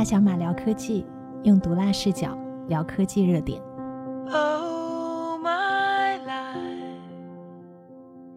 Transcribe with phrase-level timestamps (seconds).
[0.00, 1.04] 大小马聊科技，
[1.44, 2.34] 用毒辣视角
[2.70, 3.60] 聊科技热点。
[4.32, 6.62] Oh, my life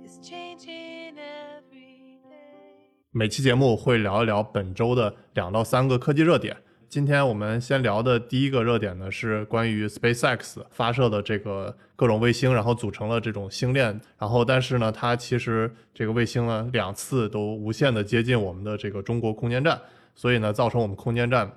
[0.05, 3.07] is changing every day.
[3.11, 6.57] 每期节目会聊一聊本周的两到三个科技热点。
[6.89, 13.97] 今天我们先聊的第一个热点呢，是关于 SpaceX 发射的这个各种卫星，然后组成了这种星链。
[14.17, 19.79] 然后，但是呢，它其实这个卫星呢，两次都无限的接近我们的这个中国空间站，
[20.15, 21.51] 所以呢，造成我们空间站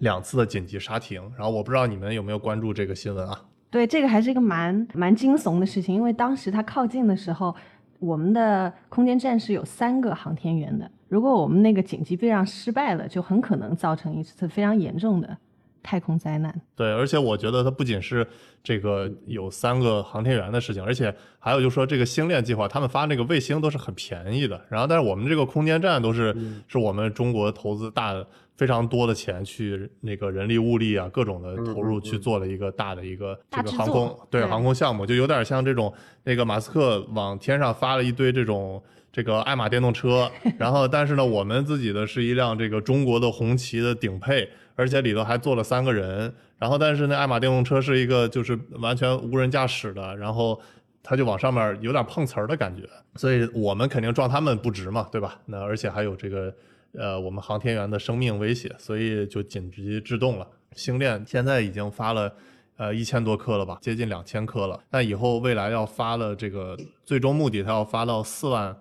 [0.00, 1.22] 两次的紧急刹停。
[1.36, 3.40] 然后，我不知道你们有没有关注这个新闻啊？
[3.70, 7.54] 对，这个还是一个蛮蛮惊悚的事情，因为当时它靠近的时候，
[7.98, 10.90] 我们的空间站是有三个航天员的。
[11.08, 15.36] 如果我们那个紧急避让失败了，就很可能造成一次非常严重的
[15.84, 16.52] 太空灾难。
[16.74, 18.26] 对，而且我觉得它不仅是
[18.62, 24.60] 这个有三个航天员的事情，而且还有就是说这个星链计划，他们发那个卫星都是很便宜的。
[24.68, 26.34] 然后，但是我们这个空间站都是、
[26.66, 28.12] 是我们中国投资大
[28.56, 35.92] 非常多的钱去那个人力物力啊各种的投入去做了一个大的一个这个航空对对航空项目，就有点像这种
[36.24, 38.82] 那个马斯克往天上发了一堆这种。
[39.14, 40.28] 这个爱玛电动车，
[40.58, 46.32] 然后但是呢，我们自己的是一辆这个中国的红旗的顶配，而且里头还坐了三个人。
[46.58, 50.60] 然后但是那爱玛电动车是一个就是完全无人驾驶的，然后
[51.02, 55.40] 它就往上面有点碰瓷儿的感觉，所以我们肯定撞他们不值嘛，对吧？
[55.46, 56.54] 那而且还有这个
[56.92, 60.46] 呃我们航天员的生命威胁，所以就紧急制动了。
[60.72, 62.32] 星链现在已经发了。
[62.76, 64.82] 呃，一千多颗了吧，接近两千颗了。
[64.90, 68.76] 那以后未来要发了，这个最终目的它要发到四万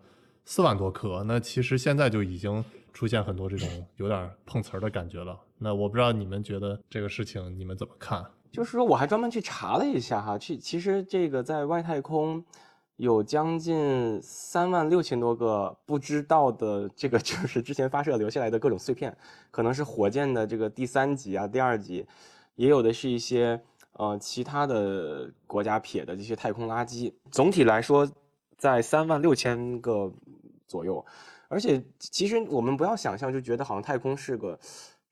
[0.46, 1.24] 四万多颗。
[1.28, 5.38] 那其实现在就已经出现很多这种有点碰瓷儿的感觉了。
[5.64, 8.22] 那我不知道你们觉得这个事情你们怎么看？
[8.52, 12.44] 就是说，我还专门去查了一下哈，去其实这个在外太空
[12.98, 19.16] 有将近三万六千多个不知道的这个 就是之前发射留下来的各种碎片，
[19.50, 22.06] 可能是火箭的这个第三级啊、第二级，
[22.56, 23.60] 也有的是一些
[23.94, 27.12] 呃其他的国家撇的这些太空垃圾。
[27.32, 28.08] 总体来说，
[28.58, 30.14] 在三万六千个
[30.68, 31.04] 左右，
[31.48, 34.60] 而且其实我们不要想象，就觉得好像太空是个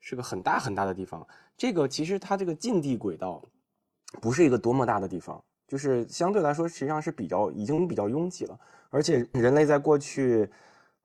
[0.01, 1.25] 是个很大很大的地方。
[1.55, 3.41] 这个其实它这个近地轨道
[4.21, 8.59] 不是一个多么大的地方，就是相对来说实际上是比较已经比较拥挤了。
[8.89, 10.49] 而且人类在过去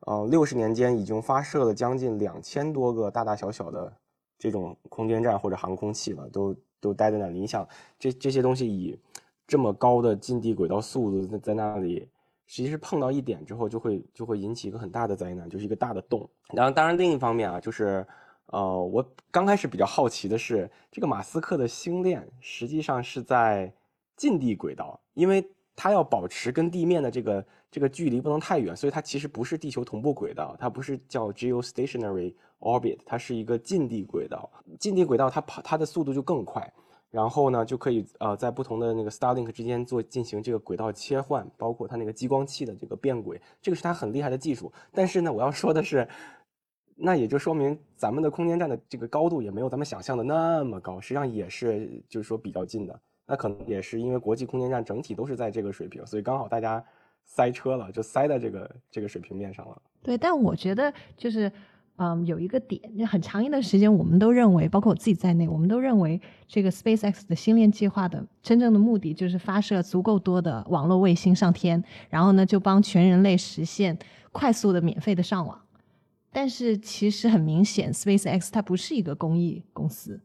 [0.00, 3.96] 呃六十年间已经发射了将近两千多个大大小小的
[4.36, 7.38] 这种空间站或者航空器了，都都待在那里。
[7.38, 7.64] 你想
[7.98, 8.98] 这这些东西以
[9.46, 12.08] 这么高的近地轨道速度在在那里。
[12.48, 16.30] 实际是碰到一点之后，就会就会引起一个很大的灾难，就是一个大的洞。
[16.54, 18.06] 然后，当然另一方面啊，就是
[18.46, 23.72] 呃，我刚开始比较好奇的是，这个马斯克的星链实际上是在
[24.16, 34.50] 近地轨道，因为它要保持跟地面的这个这个距离不能太远，所以它其实不是地球同步轨道，它不是叫 geostationary orbit，它是一个近地轨道。
[34.78, 36.72] 近地轨道它跑它的速度就更快。
[37.08, 44.70] 然后呢，就可以呃在不同的那个 Starlink 之间做进行这个轨道切换，包括它那个激光器的这个变轨，这个是它很厉害的技术。
[44.92, 46.06] 但是呢，我要说的是，
[46.96, 53.00] 那也就说明咱们的空间站的这个高度也没有咱们想象的那么高，实际上也是就是说比较近的。
[53.26, 56.82] 那可能也是因为国际空间站整体都是在这个水平，所以刚好大家
[57.24, 59.80] 塞车了，就塞在这个这个水平面上了。
[60.02, 61.52] 对，但我觉得就是。
[61.98, 73.98] 嗯，有一个点，就很长一段时间，我们都认为，包括我自己在内，我们都认为这个 SpaceX 的星链计划的真正的目的就是发射足够多的网络卫星上天，然后呢，就帮全人类实现
[74.30, 75.58] 快速的、免费的上网。
[76.32, 80.20] 但是其实很明显，SpaceX 它不是一个公益公司，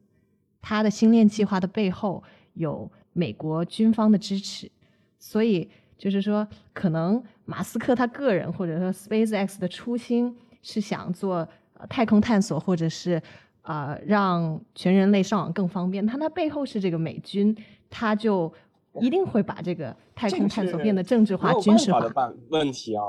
[0.60, 2.22] 它的星链计划的背后
[2.54, 4.70] 有美国军方的支持，
[5.18, 11.48] 所以就是说，可能马斯克他个人或者说 SpaceX 的初心是想做。
[11.88, 13.20] 太空探索，或者是
[13.62, 17.52] 啊、呃，让全人类上网更方便，它它背后是这个美军，
[17.90, 18.52] 他就
[19.00, 23.02] 一定会把这个太空探索变得政治化、军事化的办问题啊！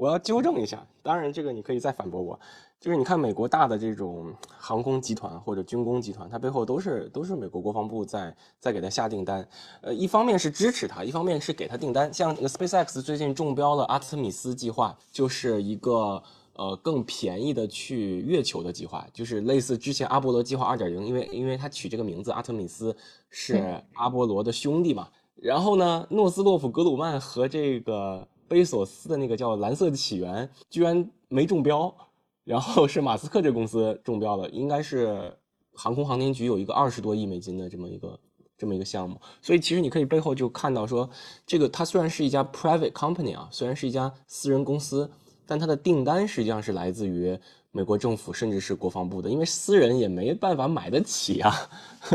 [0.00, 2.40] 我要纠正一下，当然这个你可以再反驳我，
[2.80, 9.46] 就是你看美国大的这种航空集团或者军工集团，它背后都是都是美国国防部在在给它下订单，
[9.82, 12.10] 呃，一方面是支持它，一方面是给它订单。
[12.14, 16.22] 像这个 SpaceX 最近中标了阿特米斯计划，就是一个。
[16.54, 22.94] 呃，更便宜的去月球的计划，就是类似之前阿波罗计划二点零，因为因为它取这个名字阿特米斯
[23.30, 25.08] 是阿波罗的兄弟嘛。
[25.36, 31.94] 然后呢，诺斯洛夫格鲁曼和这个贝索斯的那个叫蓝色的起源，居然没中标，
[32.42, 35.32] 然后是马斯克这公司中标了，应该是
[35.72, 38.18] 航空航天局有一个二十多亿美金的这么一个
[38.58, 39.20] 这么一个项目。
[39.40, 41.08] 所以其实你可以背后就看到说，
[41.46, 45.08] 这个它虽然是一家 private company 啊，虽然是一家私人公司。
[45.46, 47.36] 但它的订单实际上是来自于
[47.72, 51.52] 美国政府甚至是国防部的，因为私人也没办法买得起啊，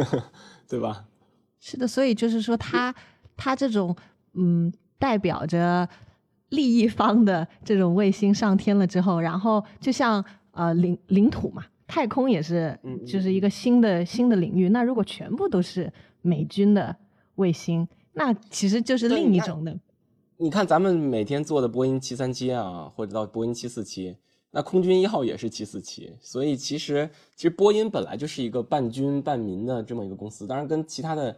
[0.69, 1.03] 对吧？
[1.59, 2.95] 是的，所以就是说他，
[3.35, 3.93] 他这种
[4.35, 5.85] 嗯，代表着
[6.55, 14.69] 利益方的这种卫星上天了之后，然后就像呃领领土嘛，太空也是就是一个新的新的领域。
[14.69, 15.91] 那如果全部都是
[16.21, 16.95] 美军的
[17.35, 19.77] 卫星，那其实就是另一种的。
[20.37, 24.17] 你看咱们每天坐的波音七三七啊，或者到波音七四七，
[24.51, 31.37] 那空军一号也是七四七，所以其实其实波音本来就是一个半军半民的这么一个公司，当然跟其他的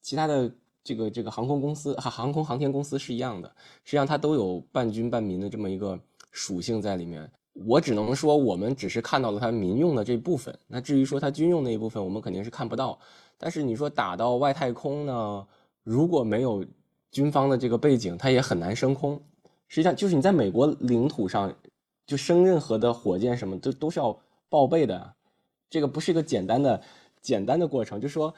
[0.00, 0.48] 其他的
[0.88, 3.46] 这个这个航空公司航航空航天公司是一样的，
[3.84, 6.00] 实际上它都有半军半民的这么一个
[6.30, 7.30] 属性在里面。
[7.52, 12.98] 我只能说，我们只是看到了它民用的这部分，那至于说它军用那一部分，我们肯定是看不到。
[13.36, 15.46] 但是你说打到外太空呢，
[15.82, 16.64] 如果没有
[17.10, 19.20] 军方的这个背景，它也很难升空。
[19.66, 21.54] 实际上，就是你在美国领土上
[22.06, 24.18] 就升任何的火箭什么，都都是要
[24.48, 25.12] 报备的。
[25.68, 26.80] 这个不是一个简单的
[27.20, 28.32] 简单的过程，就是说，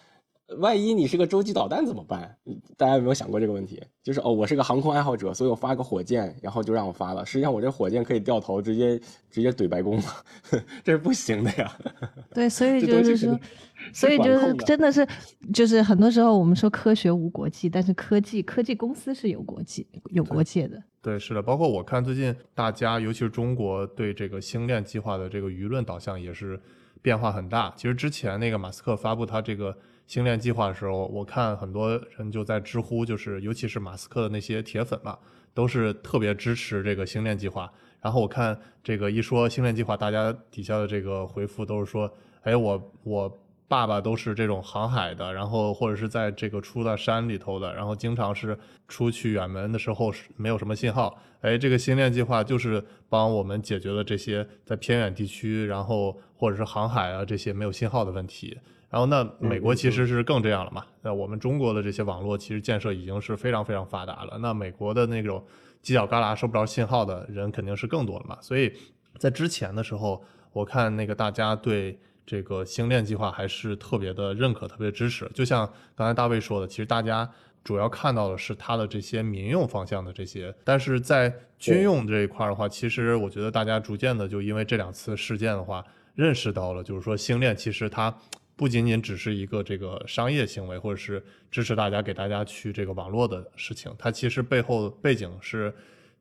[0.59, 2.37] 万一你是个洲际导弹怎么办？
[2.77, 3.83] 大家有没有想过这个问题？
[4.03, 7.25] 就是哦，我是个航空爱好者，所以我发个火箭，然后就让我发了。
[7.25, 8.99] 实际上，我这火箭可以掉头，直接
[9.31, 10.05] 直接怼白宫吗，
[10.83, 11.73] 这是不行的呀。
[12.35, 13.39] 对，所以就是说
[13.95, 15.07] 所以就是真的是，
[15.55, 20.83] 就是很多时候我们说科学无国际，但是科技科技公司是有国际有国界的。
[21.03, 26.61] 对，是的，包括我看最近大家，尤其是中国对这个星链计划的这个舆论导向也是
[27.01, 27.73] 变化很大。
[27.77, 29.75] 其实之前那个马斯克发布他这个
[30.11, 35.17] 星链计划的时候，我看很多人就在知乎，就是尤其是马斯克的那些铁粉嘛，
[35.55, 37.73] 都是特别支持这个星链计划。
[38.01, 42.13] 然后我看这个一说星链计划，大家底下的这个回复都是说，
[42.43, 43.39] 哎，我我
[43.71, 48.59] 爸爸都是这种航海的，然后或者是在这个出到山里头的，然后经常是
[48.89, 51.17] 出去远门的时候是没有什么信号。
[51.41, 58.59] 哎，这个星链计划就是帮我们解决了这些在偏远地区，然后或者是航海啊这些没有信号的问题。
[58.89, 60.85] 然后那美国其实是更这样了嘛？
[61.01, 64.37] 那我们中国的这些网络其实建设已经是非常非常发达了。
[64.39, 65.47] 那美国的那种
[65.81, 68.37] 犄角旮旯收不着信号的人肯定是更多了嘛。
[68.41, 68.73] 所以
[69.17, 70.21] 在之前的时候，
[70.53, 71.97] 我看那个大家对
[72.27, 75.31] 这个星链计划还是特别的认可、特别支持。
[75.35, 77.29] 就像刚才大卫说的，其实大家
[77.65, 85.85] 主要看到的是它的这些民用方向的这些，但是在军用这一块儿的话，其实我觉得大家逐渐的就因为这两次事件的话，
[86.15, 88.17] 认识到了，就是说星链其实它
[88.57, 95.75] 不仅仅只是一个这个商业行为，或者是支持大家给大家去这个网络的事情，它其实背后背景是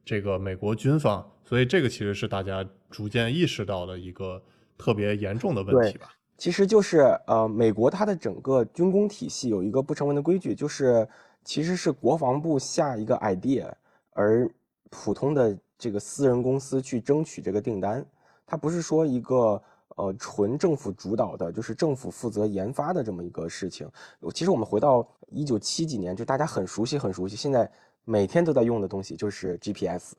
[0.04, 4.42] 这个美国军方，所以这个其实是大家逐渐意识到的一个
[4.80, 6.10] 特别严重的问题吧。
[6.38, 11.06] 其实就是呃，美国它的整个军工体系有一个不成文的规矩，就是
[11.44, 13.70] 其实是国防部下一个 idea，
[14.14, 14.50] 而
[14.90, 18.04] 普通的这个私人公司去争取这个订单，
[18.48, 19.62] 它不是说一个
[19.98, 23.86] 呃纯政府主导的，就是政府负责研发的这么一个事情。
[24.34, 27.70] 其实我们回到一九七几年，就大家很熟悉很熟悉，现在
[28.06, 30.14] 每天都在用的东西就是 GPS。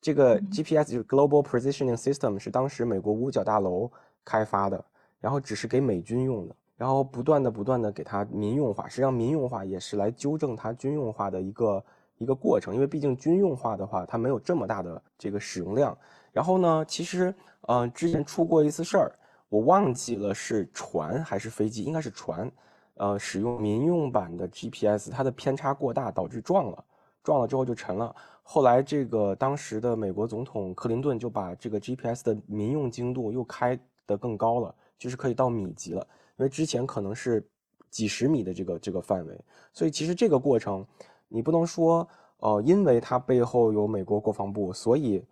[0.00, 3.90] 这个 GPS 就是 Global Positioning System，是当时美国五角大楼
[4.24, 4.84] 开发的。
[5.20, 11.84] 然后只是给美军用的，然后不断的不断的给它民用化，实际上民用化也是来纠正它军用化的一个
[12.18, 15.98] 一个过程，因为毕竟军用化的话，它没有这么大的这个使用量。
[16.32, 19.12] 然后呢，其实呃之前出过一次事儿，
[19.48, 22.48] 我忘记了是船还是飞机，应该是船，
[22.94, 26.84] 呃使用民用版的 GPS，它的偏差过大导致撞了，
[27.24, 28.14] 撞了之后就沉了。
[28.50, 34.74] 后来这个当时的美国总统克林顿就把这个 GPS 的民用精度又开得更高了。
[34.98, 36.04] 就是可以到米级了，
[36.38, 37.46] 因为之前可能是
[37.88, 39.40] 几十米的这个这个范围，
[39.72, 40.84] 所以其实这个过程
[41.28, 45.24] 你不能说，呃，因为它背后有美国国防部，所以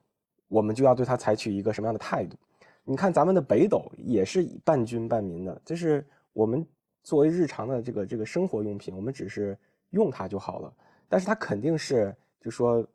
[0.46, 2.36] 我们就要对它采取一个什么样的态度？
[2.84, 6.64] 你看咱们的北斗也是半军半民的，就是我们
[7.02, 9.58] 作为日常的这个这个生活用品，我们只是
[9.90, 10.72] 用它就好了，
[11.08, 12.86] 但是它肯定是就说。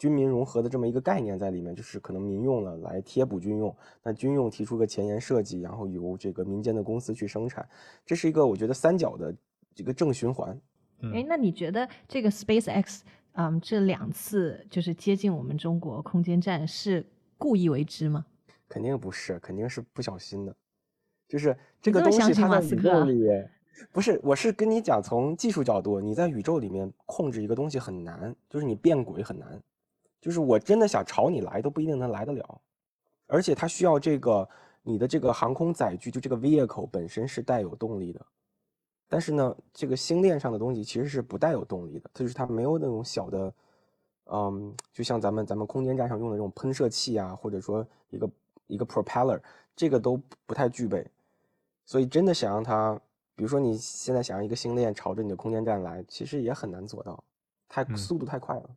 [0.00, 7.68] 军民融合的这么一个概念在里面，就是可能民用了来贴补军用，那军用提出个前沿设计，然后由这个民间的公司去生产，
[8.06, 9.36] 这是一个我觉得三角的
[9.74, 10.58] 这个正循环。
[11.12, 13.00] 哎，那你觉得这个 SpaceX，
[13.32, 17.04] 嗯，这两次就是接近我们中国空间站是
[17.36, 18.24] 故意为之吗？
[18.70, 20.56] 肯定不是，肯定是不小心的。
[21.28, 23.24] 就是这个东西它在信马斯克宇宙里，
[23.92, 29.60] 不是，我是跟你讲，从技术角度，你在宇宙里面控制一个东西很难，就是你变轨很难。
[30.20, 32.60] 就是我真的想朝你来都不一定能来得了，
[33.26, 34.48] 而且它需要这个
[34.82, 38.26] 你的这个航空载具，就这个 vehicle 本身是带有动力的，
[39.08, 43.54] 但是呢，这个星链上的东西其实是不带有动力的，它就是它没有那种小的，
[44.26, 48.30] 嗯，就像咱们咱们空间站上用的这种喷射器啊，或者说一个
[48.66, 49.40] 一个 propeller，
[49.74, 51.06] 这个都不太具备。
[51.86, 52.94] 所以真的想让它，
[53.34, 57.24] 比如说你现在想让一个星链朝着你的空间站来，其实也很难做到，
[57.68, 58.70] 太嗯速度太快了。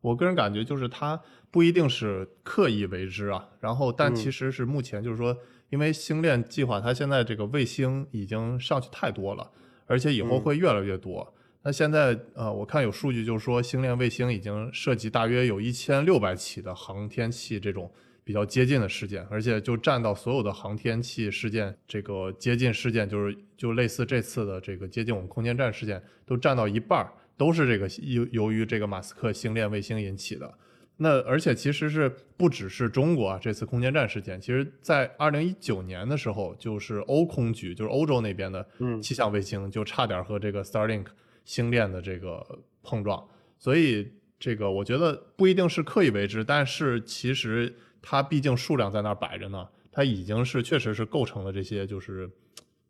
[0.00, 5.36] 我个人感觉就是它不一定是刻意为之啊，然后但嗯其实是目前就是说，
[5.70, 9.50] 因为星链计划它现在这个卫星已经上去太多了，
[9.86, 11.34] 而且以后嗯会越来越多。
[11.62, 17.90] 那现在呃，我看有数据就是说，星链卫星已经涉及大约有一千六百起的航天器这种
[18.22, 30.52] 比较接近的事件，而且就占到所有的航天器事件这个接近事件，就是就类似这次的这个接近我们空间站事件，都占到一半儿，都是这个由由于这个马斯克星链卫星引起的。
[30.96, 41.06] 那而且其实是不只是中国啊，这次空间站事件，其实在二零一九年的时候，就是欧空局，就是欧洲那边的嗯气象卫星，就差点和这个 Starlink
[41.44, 42.44] 星链的这个
[42.82, 43.22] 碰撞。
[43.58, 52.30] 所以这个我觉得不一定是刻意为之，但是其实它毕竟数量在那儿摆着呢，它已经是确实是构成了这些就是。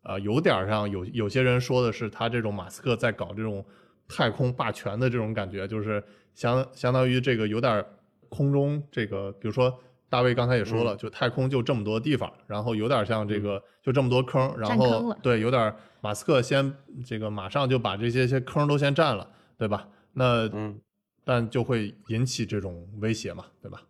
[0.08, 3.66] 呃，有点儿像有有些人说的是，他这种马斯克在搞这种
[4.08, 6.02] 太空霸权的这种感觉，就是
[6.34, 7.86] 相相当于这个有点儿
[8.28, 9.76] 空中这个，比如说
[10.08, 16.72] 大卫刚才也说了，就太空就这么多地方，然后有点像这个就这么多坑，然后对，有点儿马斯克先
[17.04, 19.88] 这个马上就把这些些坑都先占了，对吧？
[20.12, 20.80] 那嗯，
[21.24, 23.82] 但就会引起这种威胁嘛，对吧？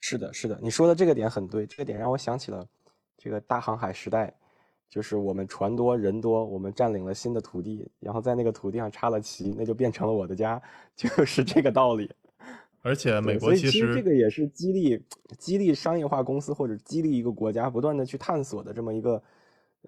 [0.00, 2.64] 是的，是的，你说的这个点很对，这个点让我想起了
[3.18, 4.32] 这个大航海时代，
[4.90, 10.60] 就是我们船多人多，我们占领了新的土地，然后在那个土地上插了旗，那就变成了我的家，
[10.96, 12.10] 就是这个道理。
[12.82, 15.00] 而且美国其实其这个也是激励
[15.38, 19.22] 激励商业化公司或者激励一个国家不断的去探索的这么一个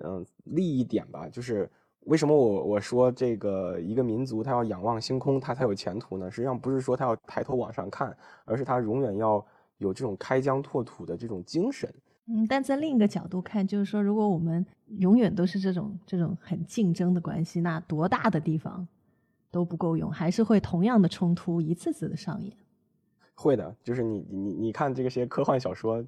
[0.01, 1.29] 嗯、利益点吧。
[1.29, 1.69] 就是
[2.01, 6.31] 为什么我我说这个一个民族他要仰望星空，他才有前途呢？
[6.31, 9.45] 实际上不是说他要抬头往上看，而是他永远要
[9.79, 11.93] 有这种开疆拓土的这种精神。
[12.27, 14.65] 嗯，但在另一个角度看，就是说，如果我们
[14.99, 18.87] 永远都是这种这种很竞争的关系，那多大的地方
[19.51, 22.57] 都不够用，还是会同样的冲突一次次的上演。
[23.35, 26.05] 会的，就是你你你看这个些科幻小说，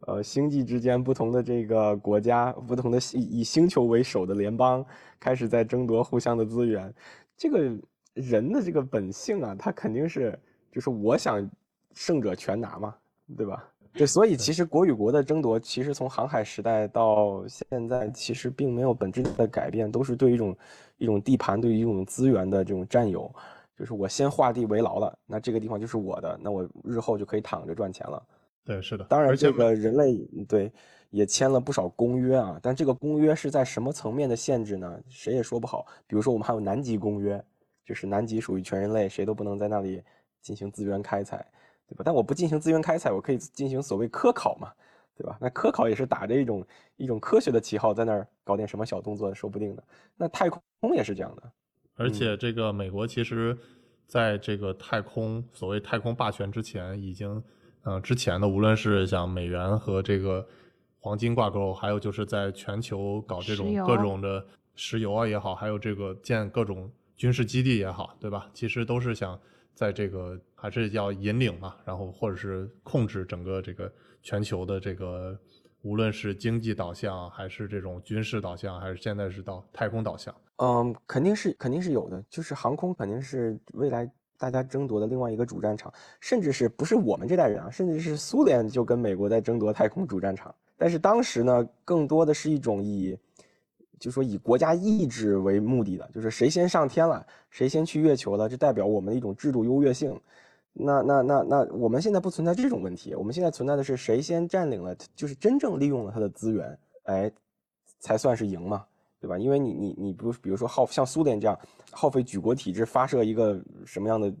[0.00, 4.84] 呃，星际之间不同的这个国家，不同的以以星球为首的联邦
[5.18, 6.92] 开始在争夺互相的资源，
[7.34, 7.74] 这个
[8.12, 10.38] 人的这个本性啊，他肯定是
[10.70, 11.50] 就是我想
[11.94, 12.94] 胜者全拿嘛，
[13.38, 13.72] 对吧？
[13.96, 20.56] 对，所以其实国与国的争夺，其实从航海时代到现在，其实并没有本质的改变，都是对一种
[20.98, 23.32] 一种地盘、对于一种资源的这种占有。
[23.78, 28.22] 就是我先画地为牢了，那这个地方就是我的，那我日后就可以躺着赚钱了。
[28.64, 30.16] 对是的，当然，这个人类
[30.48, 30.72] 对
[31.10, 34.98] 也签了不少公约啊，但这个公约是在什么层面的限制呢？
[35.08, 35.86] 谁也说不好。
[36.06, 37.42] 比如说，我们还有南极公约，
[37.84, 40.02] 就是南极属于全人类，谁都不能在那里
[40.40, 41.46] 进行资源开采，
[41.88, 42.02] 对吧？
[42.04, 44.72] 但我不进行资源开采，我可以进行所谓科考嘛，
[45.16, 45.36] 对吧？
[45.40, 46.66] 那科考也是打着一种
[46.96, 49.84] 一种科学的旗号在那儿搞点什么小动作，说不定的。
[50.16, 50.60] 那太空
[50.94, 51.42] 也是这样的。
[51.94, 53.56] 而且这个美国其实
[54.06, 57.42] 在这个太空所谓太空霸权之前，已经
[57.82, 60.46] 呃之前的无论是像美元和这个
[60.98, 68.50] 黄金挂钩，还有就是在全球搞这种各种的石油啊也好，还有这个建各种军事基地也好，对吧？
[68.52, 69.40] 其实都是想
[69.76, 73.92] 在这个还是要引领嘛，然后或者是控制整个这个
[74.22, 75.38] 全球的这个。
[75.82, 90.52] 无论是经济导向，还是这种军事导向，还是现在是到太空导向，嗯，肯定是肯定是有的，就是航空肯定是未来大家争夺的另外一个主战场，甚至是不是我们这代人啊，甚至是苏联就跟美国在争夺太空主战场。
[90.76, 93.16] 但是当时呢，更多的是一种以，
[93.98, 100.18] 就说以国家意志为目的的，就是谁先上天了，谁先去月球了，这代表我们的一种制度优越性。
[100.72, 107.32] 那那那那，我们现在不存在这种问题，我们现在存在的是谁先占领了，就是真正利用了它的资源，哎，
[107.98, 108.84] 才算是赢嘛。
[109.18, 109.38] 对吧？
[109.38, 111.58] 因为你你你不比如说耗像苏联这样
[111.90, 114.32] 耗费举国体制发射一个什么样的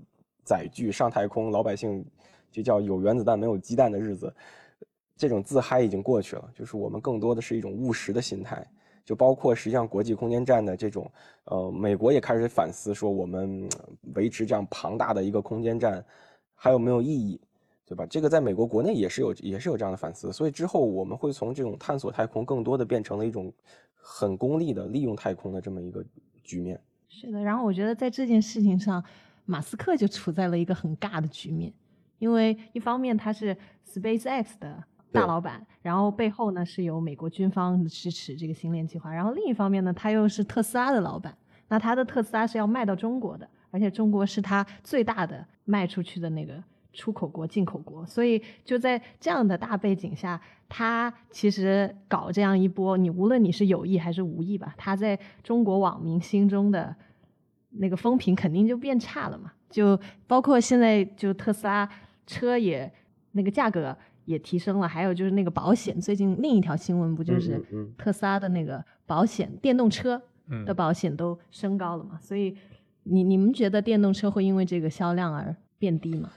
[0.44, 2.04] 载具上太空，老百姓
[2.52, 4.32] 就叫有原子弹没有鸡蛋的日子，
[5.16, 6.48] 这种自嗨已经过去了。
[6.54, 8.64] 就是我们更多的是一种务实的心态，
[9.06, 11.10] 就包括实际上国际空间站的这种，
[11.44, 13.66] 呃，美国也开始反思说我们
[14.14, 16.04] 维持这样庞大的一个空间站
[16.54, 17.40] 还有没有意义，
[17.86, 18.04] 对吧？
[18.04, 23.50] 这个在美国国内也是有也是有这样的反思，所以之后我们会从这种探索太空更多的变成了一种。
[24.08, 26.00] 很功利的利用太空的这么一个
[26.44, 26.80] 局面。
[27.08, 29.04] 是的，然后我觉得在这件事情上，
[29.46, 31.72] 马斯克就处在了一个很尬的局面，
[32.20, 41.36] 因为一方面他是 SpaceX 的大老板，然后背后呢是有美国军方支持这个星链计划，然后另一方面呢他又是特斯拉的老板，
[41.68, 56.94] 那他的特斯拉是要卖到中国的，而且中国是他最大的卖出去的那个出口国、进口国，所以就在这样的大背景下，他其实搞这样一波，你无论你是有意还是无意吧，他在中国网民心中的
[57.70, 59.52] 那个风评肯定就变差了嘛。
[59.68, 61.88] 就包括现在就特斯拉
[62.26, 62.90] 车也
[63.32, 63.94] 那个价格
[64.26, 67.60] 也提升了，还有就是那个保险，最近另一条新闻不就是
[67.96, 72.18] 特斯拉的那个保险，电动车嗯的保险都升高了嘛？
[72.20, 72.54] 所以
[73.04, 76.30] 你你们觉得电动车会因为这个销量而变低吗？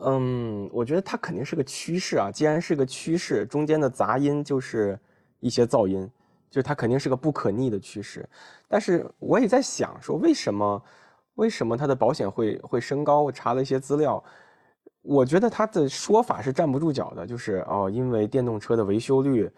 [0.00, 2.30] 嗯，我觉得它肯定是个趋势啊。
[2.30, 4.98] 既然是个趋势，中间的杂音就是
[5.40, 6.08] 一些噪音，
[6.50, 8.28] 就是它肯定是个不可逆的趋势。
[8.68, 10.80] 但是我也在想，说为什么
[11.34, 13.22] 为什么它的保险会会升高？
[13.22, 14.22] 我查了一些资料，
[15.02, 19.50] 我觉得他的说法是站不住脚的，就是哦，因为电动车的维修率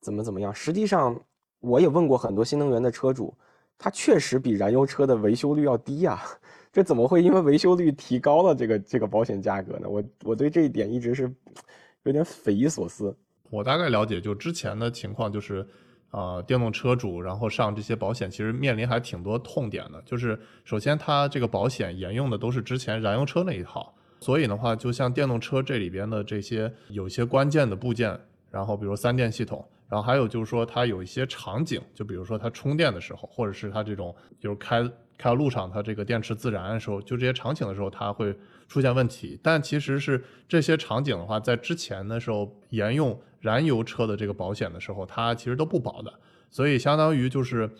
[0.00, 0.54] 怎么怎么样。
[0.54, 1.18] 实际上，
[1.60, 3.32] 我也问过很多新能源的车主，
[3.78, 6.20] 它确实比燃油车的维修率要低呀、
[6.72, 9.88] 这怎么会因为维修率提高了这个这个保险价格呢？
[9.88, 11.32] 我我对这一点一直是
[12.02, 13.16] 有点匪夷所思。
[13.50, 15.64] 我大概了解，就之前的情况就是，
[16.10, 20.02] 呃，电动车主然后上这些保险，其实面临还挺多痛点的。
[20.02, 28.18] 就是首先，它这个保险沿用的都是之前燃油车那一套，所以的话，就像电动车这里边的这些有一些关键的部件，
[28.50, 34.82] 然后比如三电系统，然后还有就是说它有一些场景，就比如说它充电的时候，或者是它这种就是开
[35.18, 38.36] 开到路上，它这个电池自燃的时候，就这些场景的时候，它会
[38.68, 39.38] 出现问题。
[39.42, 46.12] 但其实是这些场景的话，在之前的时候沿用燃油车的这个保险的时候，它其实都不保的，
[46.50, 47.70] 所以相当于就是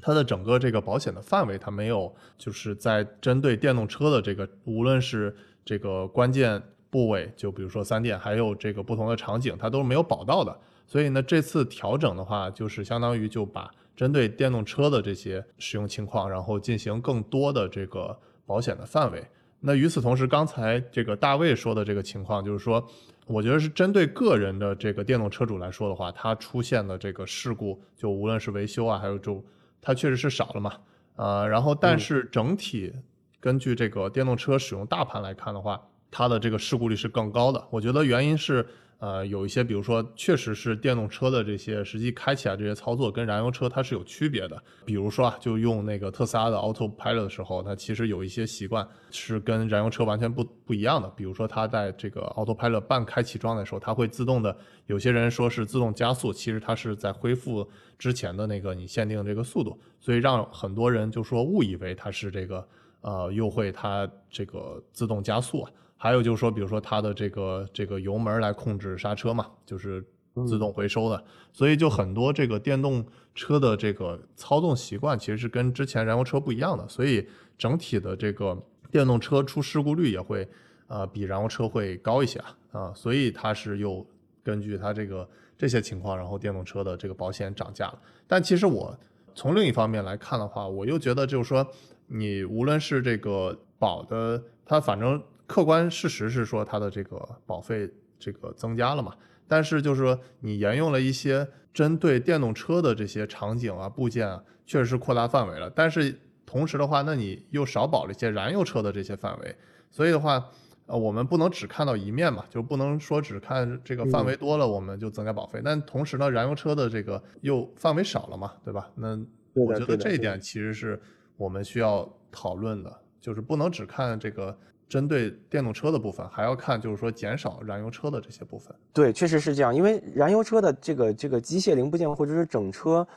[0.00, 5.34] 它的整个这个保险的范围，它没有就是在针对电动车的这个，无论是
[5.70, 6.60] 这个关键
[6.90, 10.58] 部位，就比如说三电，还有这个不同的场景，它都是没有保到的。
[10.84, 19.24] 所以呢，这次调整的话，就是相当于就把针对电动车的这些使用情况，然后进行更多的这个保险的范围。
[19.60, 22.84] 那与此同时，刚才这个大卫说的这个情况，就是说，
[23.28, 29.40] 我觉得是针对个人的这个电动车主来说的话，它出现的这个事故，就无论是维修啊，还有就
[29.80, 30.72] 它确实是少了嘛，
[31.14, 32.92] 呃，然后但是整体
[33.40, 37.66] 根据这个电动车使用大盘来看的话，它的这个事故率是更高的。
[37.70, 38.66] 我觉得原因是，
[38.98, 44.62] 呃，有一些，比如说，确实是电动车的这些实际开起来这些操作跟燃油车它是有区别的。
[44.84, 51.08] 比如说啊，就用那个特斯拉的 Autopilot 的时候，它其实有一些习惯是跟燃油车完全不不一样的。
[51.16, 54.54] 比如说，它在这个 Autopilot 半开启状态的时候，它会自动的，
[54.86, 57.66] 有些人说是自动加速，其实它是在恢复
[57.98, 62.68] 之前的那个你限定的这个速度，所以让很多人就说误以为它是这个
[63.00, 65.70] 呃又会它这个自动加速啊。
[65.96, 70.02] 还有就是说，比如说它的这个这个油门来控制刹车嘛，就是
[70.46, 78.56] 自动回收的，所以就很多这个电动车的这个操纵习惯其实是跟之前燃油车不一样的，所以整体的这个
[78.90, 80.48] 电动车出事故率也会
[80.86, 84.06] 呃比燃油车会高一些啊啊，所以它是又
[84.42, 87.98] 根据它这个这些情况，然后电动车的这个保险涨价了。
[88.26, 88.98] 但其实我
[89.34, 91.66] 从另一方面来看的话，我又觉得就是说，
[92.12, 99.14] 你无论是这个保的，它反正客观事实是说它的这个保费这个增加了嘛，
[99.46, 105.70] 但是就是说你沿用了一些针对电动车的这些场景啊、部件啊，确实是扩大范围了。
[105.70, 109.56] 但是同时的话，那你又少保了一些燃油车的这些范围，
[109.88, 110.44] 所以的话，
[110.86, 118.90] 呃，我们不能只看到一面嘛，就不能说只看这个范围多了我们就增加保费，但同时呢，燃油车的这个又范围少了嘛，对吧？
[118.96, 119.16] 那
[119.54, 121.00] 我觉得这一点其实是
[121.40, 124.54] 我们需要讨论的，就是不能只看这个
[124.86, 128.76] 针对电动车的部分，还要看就是说减少燃油车的这些部分。
[128.92, 133.08] 对，确实是这样，因为燃油车的这个这个机械零部件或者是整车，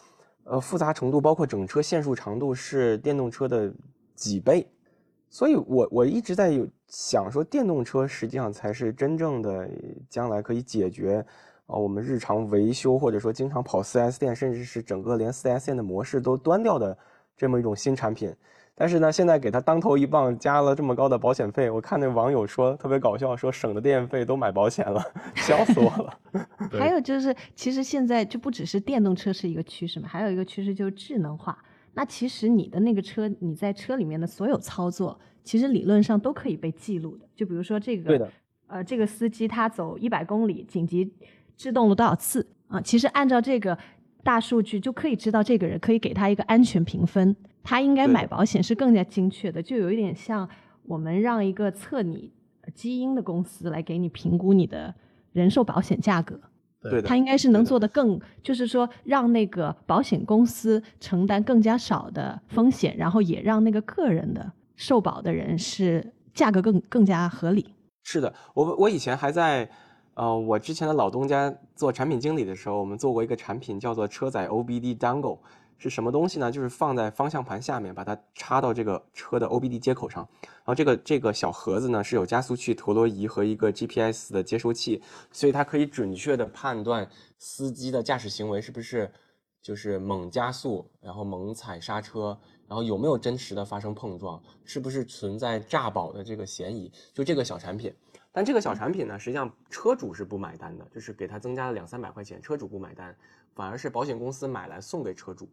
[0.45, 3.69] 呃，复杂程度包括整车线束长度是电动车的
[4.15, 4.65] 几倍，
[5.29, 9.69] 所以我我一直在有想说，电动车实际上才是真正的
[10.09, 11.25] 将来可以解决
[11.65, 16.97] 啊、我们日常维修或者说经常跑 4S 店，甚至是整个连 4S 店的模式都端掉的
[17.43, 18.33] 这么一种新产品。
[18.73, 24.99] 但是呢，现在给它当头一棒，加了这么高的保险费，我看那网友说特别搞笑，说省的电费都买保险了，
[25.35, 26.19] 笑死我了。
[26.79, 31.55] 还有就是，其实现在就不只是电动车是一个趋势嘛，还有一个趋势就是智能化。
[31.93, 37.27] 那其实你的那个车，你在车里面的所有操作，其实理论上都可以被记录的。
[37.35, 38.31] 就比如说这个，对的，
[38.65, 41.13] 呃，这个司机他走一百公里紧急
[41.55, 42.81] 制动了多少次啊？
[42.81, 43.77] 其实按照这个
[44.23, 47.35] 大数据就可以知道这个人，可以给他一个安全评分。
[47.61, 50.47] 他应该买保险是更加精确的，就有一点像
[50.83, 52.31] 我们让一个测你
[52.73, 54.93] 基因的公司来给你评估你的
[55.31, 56.39] 人寿保险价格。
[56.81, 67.73] 对的它应该是能做的更，就是说让那个保险公司承担更加少的风险，然后也让那个个人的受保的人是价格更更加合理。
[68.03, 69.69] 是的，我我以前还在，
[70.15, 75.39] 呃，我之前的老东家做产品经理的时候，我们做过一个产品叫做车载 OBD Dangle，
[75.79, 76.51] 是什么东西呢？
[76.51, 89.11] 就是放在方向盘下面，把它插到这个车的 OBD 接口上，然后这个这个小盒子呢是有加速器、陀螺仪和一个 GPS 的接收器，所以它可以准确的判断司机的驾驶行为是不是
[89.63, 96.91] 就是猛加速，然后猛踩刹车，然后有没有真实的发生碰撞，是不是存在诈保的这个嫌疑？
[97.13, 97.91] 就这个小产品，
[98.33, 103.15] 但这个小产品呢，实际上车主是不买单的，就是给他增加了两三百块钱，车主不买单，
[103.53, 105.47] 反而是保险公司买来送给车主。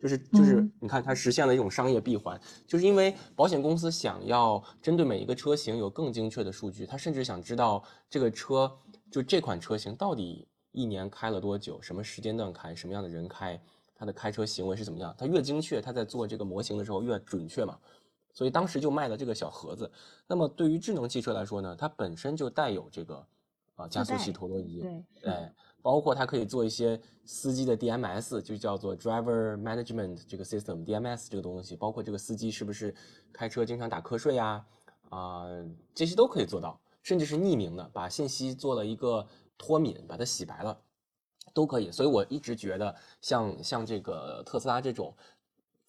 [0.00, 8.70] 就是就是嗯，你看它实现了一种商业闭环，就是因为保险公司想要针对每一个车型有更精确的数据，他甚至想知道这个车
[9.10, 13.60] 就这款车型到底一年开了多久，什么时间段开，什么样的人开，
[13.94, 17.78] 他的开车行为是怎么样，它越精确，它在做这个模型的时候越准确嘛。
[18.40, 19.92] 所以当时就卖了这个小盒子。
[20.26, 23.26] 那么对于智能汽车来说呢，它本身就带有这个
[23.74, 24.80] 啊、加速器、陀螺仪，
[25.20, 32.94] 对，哎，包括它可以做一些司机的 DMS，就叫做 Driver Management 这个 system DMS 这个东西，包括这个司机是不是
[33.30, 34.64] 开车经常打瞌睡呀，
[35.10, 35.44] 啊、
[35.94, 39.26] 这些都可以做到，甚至是匿名的，把信息做了一个
[39.58, 40.80] 脱敏，把它洗白了，
[41.52, 41.90] 都可以。
[41.90, 45.14] 所以我一直觉得像像这个特斯拉这种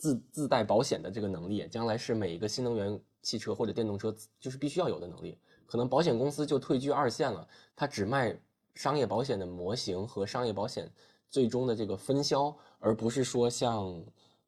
[0.02, 5.38] 自自带保险的这个能力，将来是每一个新能源汽车或者电动车就是必须要有的能力。
[5.68, 8.36] 可能保险公司就退居二线了，它只卖
[8.74, 10.92] 商业保险的模型和商业保险
[11.30, 14.04] 最终的这个分销，而不是说像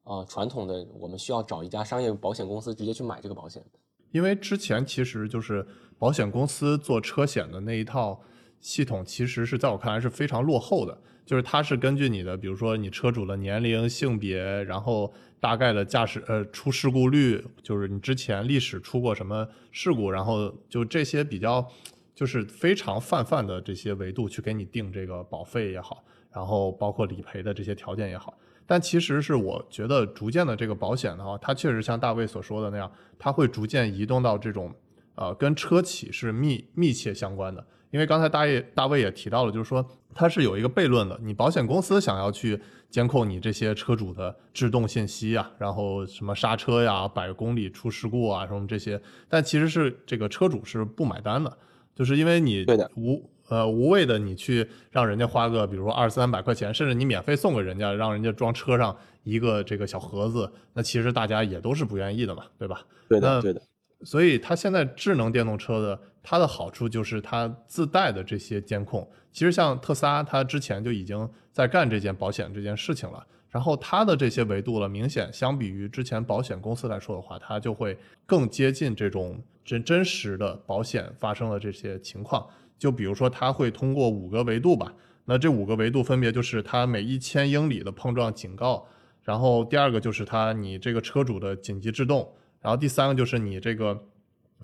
[0.05, 3.63] 呃传统的我们需要找一家商业保险公司直接去买这个保险。
[4.11, 5.67] 因为之前其实就是
[5.99, 8.19] 保险公司做车险的那一套
[8.59, 10.99] 系统，其实是在我看来是非常落后的。
[11.25, 21.65] 就是它是根据你的，比如说你车主的年龄、性别，然后大概的驾驶呃出事故率，就是你之前历史出过什么事故，然后就这些比较
[22.13, 28.37] 就是非常泛泛的这些维度去给你定这个保费也好，然后包括理赔的这些条件也好。
[28.65, 34.73] 但其实是我觉得逐渐的这个保险的话，它确实像大卫所说的那样，它会逐渐移动到这种
[35.15, 37.65] 呃跟车企是密密切相关的。
[37.93, 51.55] 因为刚才大卫大卫也提到了，就是说它是有一个悖论的，你保险公司想要去监控你这些车主的制动信息啊，然后什么刹车呀、百公里出事故啊什么这些，但其实是这个车主是不买单的，
[51.93, 62.81] 就是因为你无呃无谓的你去让人家花个比如说二三百块钱，甚至你免费送给人家，让人家装车上一个这个小盒子，那其实大家也都是不愿意的嘛，对吧？
[63.07, 63.61] 那对的，对的，
[64.03, 69.07] 所以它现在智能电动车的它的好处就是它自带的这些监控。
[69.31, 73.23] 其实像特斯拉，它之前就已经在干这件保险这件事情了。
[73.49, 82.47] 然后它的这些维度了，明显相比于之前保险公司来说的话，它就会更接近这种真真实的保险发生的这些情况。
[82.79, 84.91] 就比如说，它会通过五个维度吧，
[85.25, 88.87] 那这五个维度分别就是它每一千英里的碰撞警告，
[89.21, 92.27] 然后第二个就是它你这个车主的紧急制动，
[92.59, 94.03] 然后第三个就是你这个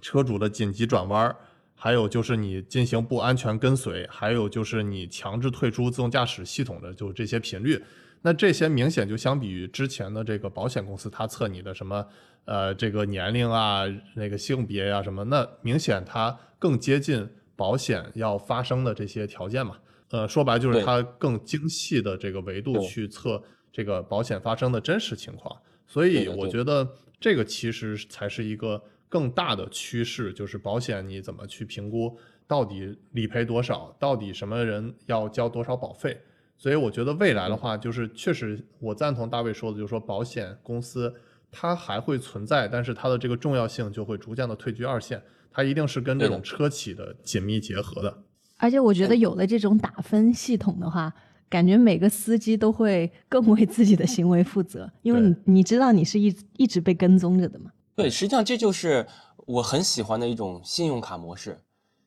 [0.01, 1.35] 车主的紧急转弯儿，
[1.81, 7.81] 还有就是你进行不安全跟随，还有就是你强制退出自动驾驶系统的就这些频率。
[8.21, 12.05] 那这些明显就相比于之前的这个保险公司，它测你的什么
[12.43, 19.77] 呃这个年龄啊、那个性别呀、什么，那明显它更接近保险要发生的这些条件嘛。
[20.09, 25.57] 呃，说白了就是它更精细的这个维度去测这个保险发生的真实情况。
[25.87, 26.85] 所以我觉得
[27.21, 32.15] 这个其实才是一个更大的趋势，就是保险你怎么去评估
[32.47, 36.17] 到底理赔多少，到底什么人要交多少保费。
[36.55, 41.13] 所以我觉得未来的话，就是确实我赞同大卫说的，就是说保险公司
[41.51, 48.23] 它还会存在，但是它的这个重要性就会逐渐的退居二线，它一定是跟这种车企的紧密结合的。
[48.57, 51.13] 而且我觉得有了这种打分系统的话，
[51.49, 57.71] 感觉每个司机都会更为自己的行为负责，因为你你知道你是一一直被跟踪着的嘛。
[57.99, 59.05] 对，实际上这就是
[59.45, 61.61] 我很喜欢的一种信用卡模式，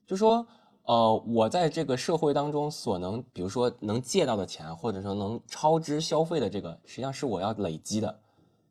[0.06, 0.46] 就说，
[0.84, 8.20] 呃，我在这个社会当中所能，比如说能借到的钱，或者说能超支消费的这个，实际上是我要累积的，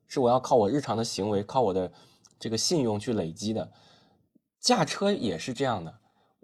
[0.07, 1.91] 是我要靠我日常的行为，靠我的
[2.39, 3.71] 这个信用去累积的。
[4.59, 5.93] 驾车也是这样的，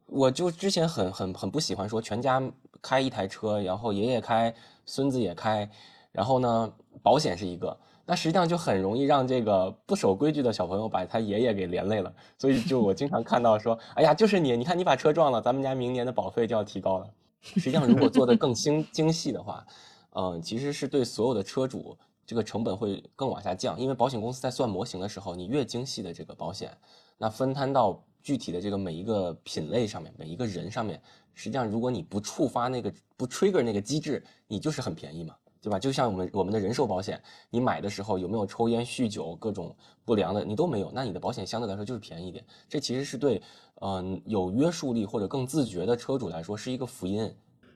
[0.06, 2.40] 我就之前很很很不喜欢说全家
[2.84, 4.54] 开一台车，然后爷爷开，
[4.86, 5.68] 孙子也开，
[6.12, 7.76] 然后呢，保险是一个。
[8.10, 17.08] 那实际上就很容易让这个不守规矩的小朋友把他爷爷给连累了，所以就我经常看到说，哎呀，就是你，你看你把车撞了，咱们家明年的保费就要提高了。
[17.42, 19.66] 实际上，如果做得更精 精细的话，
[20.12, 26.72] 嗯、其实是对所有的车主这个成本会更往下降，因为保险公司在算模型的时候，你越精细的这个保险，
[27.18, 31.02] 那分摊到具体的这个每一个品类上面，每一个人上面，
[31.34, 35.36] 实际上如果你不触发那个不 trigger 那个机制，你就是很便宜嘛，
[35.68, 35.78] 对吧？
[35.78, 39.76] 就像我们我们的人寿保险，你买的时候有没有抽烟、酗酒各种
[40.06, 42.42] 不良的，你都没有，那你的保险相对来说就是便宜一点。
[42.70, 43.42] 这其实是对
[43.82, 47.30] 嗯、有约束力或者更自觉的车主来说是一个福音。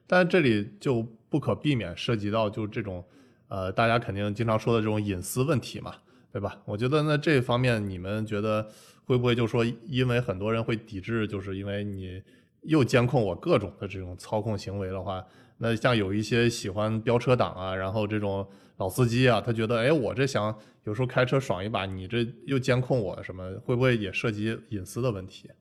[0.08, 3.04] 但这里就不可避免涉及到就这种，
[3.50, 5.96] 呃，大家肯定经常说的这种隐私问题嘛，
[6.32, 6.62] 对吧？
[6.64, 8.66] 我觉得那这方面你们觉得
[9.04, 12.24] 会不会就说，因为很多人会抵制，就是因为你
[12.62, 15.26] 又监控我各种的这种操控行为的话，
[15.64, 18.48] 那像有一些喜欢飙车党啊，然后这种
[18.78, 25.52] 老司机啊，他觉得，哎，我这想有时候开车爽一把，你这又监控我什么，会不会也涉及隐私的问题？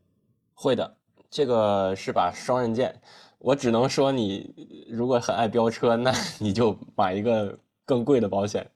[0.55, 0.97] 会的，
[1.29, 2.99] 这个是把双刃剑。
[3.39, 8.67] 我只能说，你如果很爱飙车，那你就买一个更贵的保险。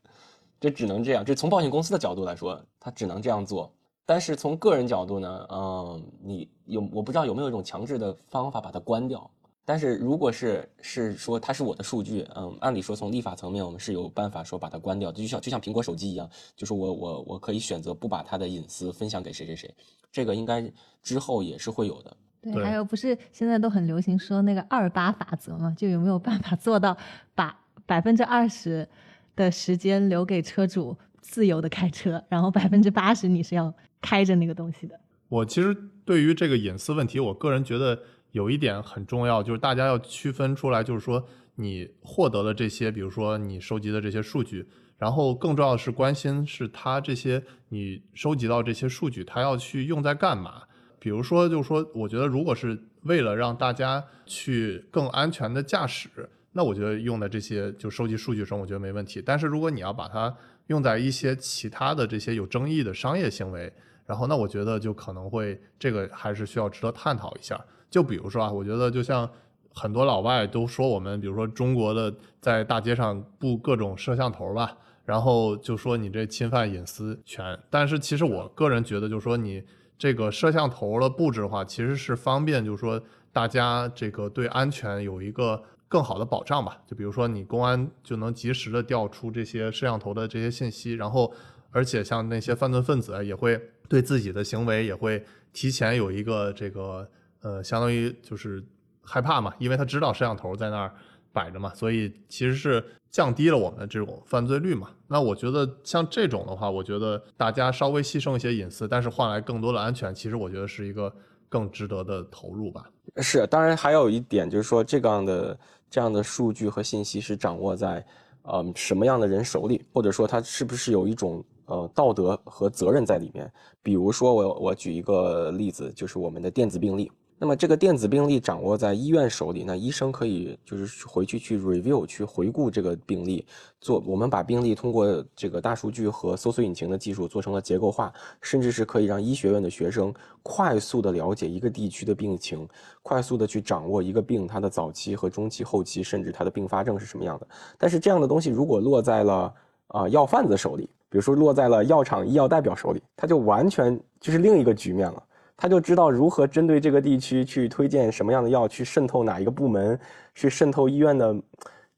[0.61, 1.25] 这只能这样。
[1.25, 3.75] 这从保险公司的角度来说，他只能这样做。
[4.07, 9.31] 但是从个人角度呢，嗯，你有我不知道有没有一种强制的方法把它关掉。
[9.65, 19.75] 但是如果是是说它是我的数据，嗯，按理说从立法层面我们是有办法说把它关掉，就像就像苹果手机一样，就是我我我可以选择不把它的隐私分享给谁谁谁，
[20.13, 20.71] 这个应该
[21.03, 22.17] 之后也是会有的。
[22.43, 25.75] 对，还有不是现在都很流行说那个二八法则嘛？
[25.77, 26.95] 就有没有办法做到
[27.35, 28.87] 把百分之二十
[29.35, 33.73] 的时间留给车主自由的开车，然后百分之八十你是要
[34.03, 35.01] 开着那个东西的？
[35.31, 35.75] 我其实
[36.05, 37.99] 对于这个隐私问题，我个人觉得
[38.35, 44.67] 有一点很重要，就是大家要区分出来，就是说你获得了这些，比如说你收集的这些数据，
[44.99, 50.65] 然后更重要的是关心是它这些你收集到这些数据，它要去用在干嘛？
[50.99, 56.09] 比如说，就是说，我觉得如果是为了让大家去更安全的驾驶，
[56.51, 59.23] 那我觉得用的这些就收集数据上，我觉得没问题。
[59.25, 60.35] 但是如果你要把它
[60.67, 63.73] 用在一些其他的这些有争议的商业行为，
[64.07, 67.65] 然后那我觉得就可能会这个还是需要值得探讨一下。
[67.95, 69.31] 就比如说啊，我觉得就像
[69.73, 77.57] 很多老外都说我们，比如说中国的在大街上布各种摄像头吧，然后就说你这侵犯隐私权。
[77.71, 79.63] 但是其实我个人觉得，就是说你
[79.97, 83.01] 这个摄像头的布置的话，其实是方便，就是说
[83.33, 86.77] 大家这个对安全有一个更好的保障吧。
[86.89, 91.33] 就比如说你公安就能及时的调出这些摄像头的这些信息，然后
[91.71, 97.09] 而且像那些犯罪分子也会对自己的行为也会提前有一个这个
[97.45, 98.65] 呃，相当于就是
[99.03, 100.95] 害怕嘛，因为他知道摄像头在那儿
[101.31, 104.89] 摆着嘛，所以其实是降低了我们的这种犯罪率嘛。
[105.07, 111.15] 那我觉得像这种的话，我觉得大家稍微牺牲一些隐私，但是换来更多的安全，其实我觉得是一个
[111.51, 112.89] 更值得的投入吧。
[113.19, 115.59] 是，当然还有一点就是说，这样的
[115.91, 118.03] 这样的数据和信息是掌握在，
[118.45, 123.53] 嗯、什么样的人手里，或者说他是不是有一种呃道德和责任在里面。
[123.83, 127.13] 比如说我我举一个例子，就是我们的电子病历。
[127.37, 133.45] 那么这个电子病历掌握在医院手里，那医生可以就是回去去 review 去回顾这个病历，
[133.81, 142.67] 做我们把病历通过这个大数据和搜索引擎的技术做成了结构化，甚至是可以让医学院的学生快速的了解一个地区的病情，
[143.03, 147.47] 快速的去掌握一个病它的早期和中期、后期，甚至它的并发症是什么样的。
[147.77, 149.53] 但是这样的东西如果落在了
[149.89, 155.23] 啊、药贩子手里，比如说落在了药厂医药代表手里，它就完全就是另一个局面了。
[155.57, 159.99] 他就知道如何针对这个地区去推荐什么样的药，去渗透哪一个部门，
[160.35, 161.33] 去渗透医院的，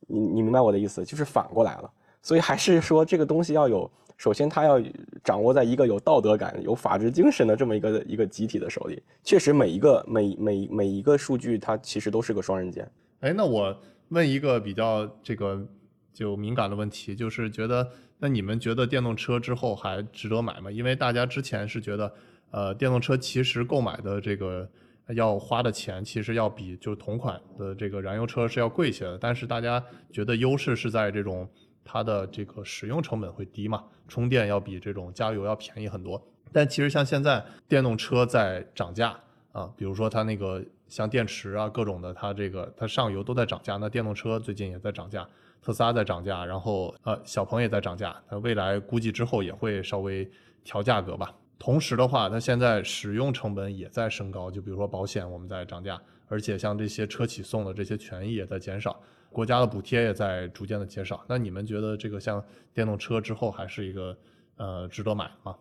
[0.06, 1.04] 你你明白我的意思？
[1.04, 1.90] 就是反过来了。
[2.22, 4.82] 所以还是说这个东西要有，首先他要
[5.22, 9.00] 掌握在一个有道德感、有法治精神的这么一个一个集体的手里。
[9.22, 12.90] 确实，每一个每每每一个数据，它其实都是个双刃剑。
[13.20, 13.74] 哎，那我
[14.08, 15.64] 问一个比较这个
[16.12, 17.88] 就敏感的问题，就是觉得
[18.18, 20.70] 那你们觉得电动车之后还值得买吗？
[20.70, 22.12] 因为大家之前是觉得，
[22.50, 24.68] 呃，电动车其实购买的这个
[25.08, 29.18] 要花的钱，其实要比就是同款的这个燃油车是要贵一些的。
[29.18, 31.48] 但是大家觉得优势是在这种
[31.84, 36.20] 它的这个使用成本会低嘛，充电要比这种加油要便宜很多。
[36.52, 39.18] 但其实像现在电动车在涨价
[39.52, 45.28] 啊，比如说它那个像电池啊各种的，它这个它上游都在涨价，那电动车最近也在涨价，
[45.60, 50.28] 特斯拉在涨价，然后呃小鹏也在涨价，那未来估计之后也会稍微
[50.64, 51.34] 调价格吧。
[51.58, 61.24] 同时的话，它现在使用成本也在升高，就比如说保险我们在涨价，而且像这些车企送的这些权益也在减少，国家的补贴也在逐渐的减少。
[61.28, 64.16] 那你们觉得这个像电动车之后还是一个
[64.56, 65.56] 呃值得买吗？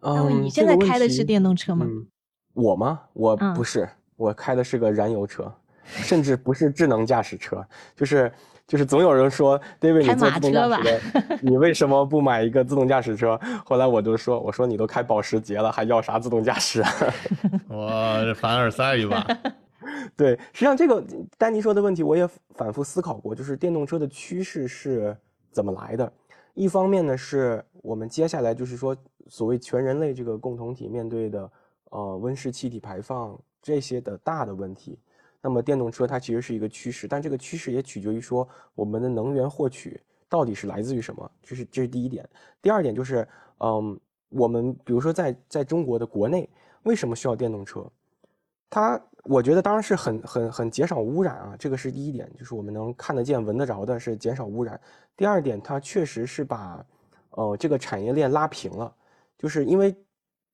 [0.00, 1.86] 嗯，你现在开的是电动车吗？
[1.88, 2.06] 嗯，
[2.54, 3.02] 我吗？
[3.12, 5.52] 我嗯不是，我开的是个燃油车。
[5.86, 8.32] 甚至不是智能驾驶车，就是
[8.66, 13.38] 就是总有人说，David 你开做自动驾驶的，你为什么不买一个自动驾驶车？
[13.64, 16.90] 后来我就说，我说你都开保时捷了，还要啥自动驾驶啊？
[17.68, 19.24] 我凡尔赛一把，
[20.16, 21.04] 对，实际上这个
[21.38, 25.16] 丹尼说的问题，我也反复思考过，就是电动车的趋势是
[25.52, 26.12] 怎么来的？
[26.54, 28.96] 一方面呢，是我们接下来就是说
[29.28, 31.50] 所谓全人类这个共同体面对的
[31.90, 34.98] 呃温室气体排放这些的大的问题。
[35.40, 42.28] 那么电动车它其实是一个趋势，但这个趋势也取决于说我们的能源获取到底是来自于什么，这是这是第一点。
[42.60, 43.26] 第二点就是，
[43.60, 46.48] 嗯，我们比如说在在中国的国内，
[46.82, 47.84] 为什么需要电动车？
[48.68, 54.80] 它我觉得当然是很很很减少污染啊，这个是第一点，就是我们能看得见、闻得着的，是减少污染。
[55.16, 56.84] 第二点，它确实是把
[57.30, 58.92] 呃这个产业链拉平了，
[59.38, 59.94] 就是因为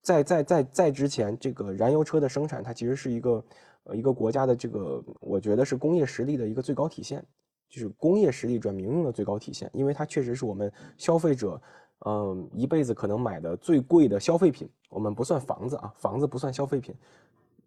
[0.02, 3.42] 在在在在之前，这个燃油车的生产，它其实是一个
[3.84, 7.24] 呃一个国家的这个，我觉得是工业实力的一个最高体现，
[7.68, 11.60] 就是工业实力转民用的最高体现，因为它确实是我们消费者。
[12.04, 16.92] 嗯，一辈子可能买的最贵的消费品，我们不算房子啊，房子不算消费品，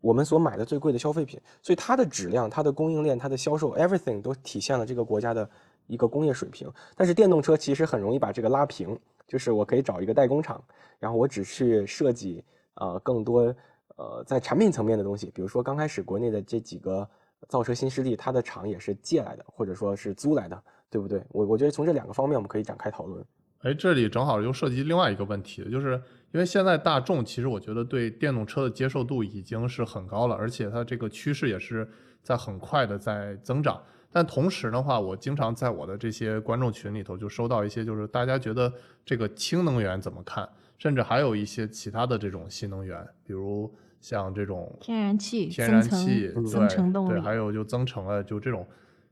[0.02, 5.50] 我们所买的最贵的消费品，所以它的质量、它的供应链、它的销售，everything 都体现了这个国家的
[5.88, 6.70] 一个工业水平。
[6.98, 10.62] 但是电动车其实很容易把这个拉平，就是我可以找一个代工厂，
[11.00, 13.56] 然后我只是设计呃更多
[13.96, 17.08] 呃在产品层面的东西，比如说刚开始国内的这几个
[17.48, 21.24] 造车新势力，它的厂也是借来的，或者说是租来的，对不对？
[21.30, 23.26] 我我觉得从这两个方面我们可以展开讨论。
[23.62, 25.94] 哎，这里正好又涉及另外一个问题，就是
[26.32, 31.90] 因为现在大众其实我觉得对电动车的接受度已经是很高了，而且它这个趋势也是
[32.22, 33.82] 在很快的在增长。
[34.12, 38.72] 但同时的话，我经常在我的这些观众群里头就收到一些，就是大家觉得
[39.04, 43.74] 这个氢能源怎么看，甚至还有一些其他的这种新能源，比如
[44.06, 48.64] 像这种天然气、天然气，增对对，程动力，还有就增程了，就这种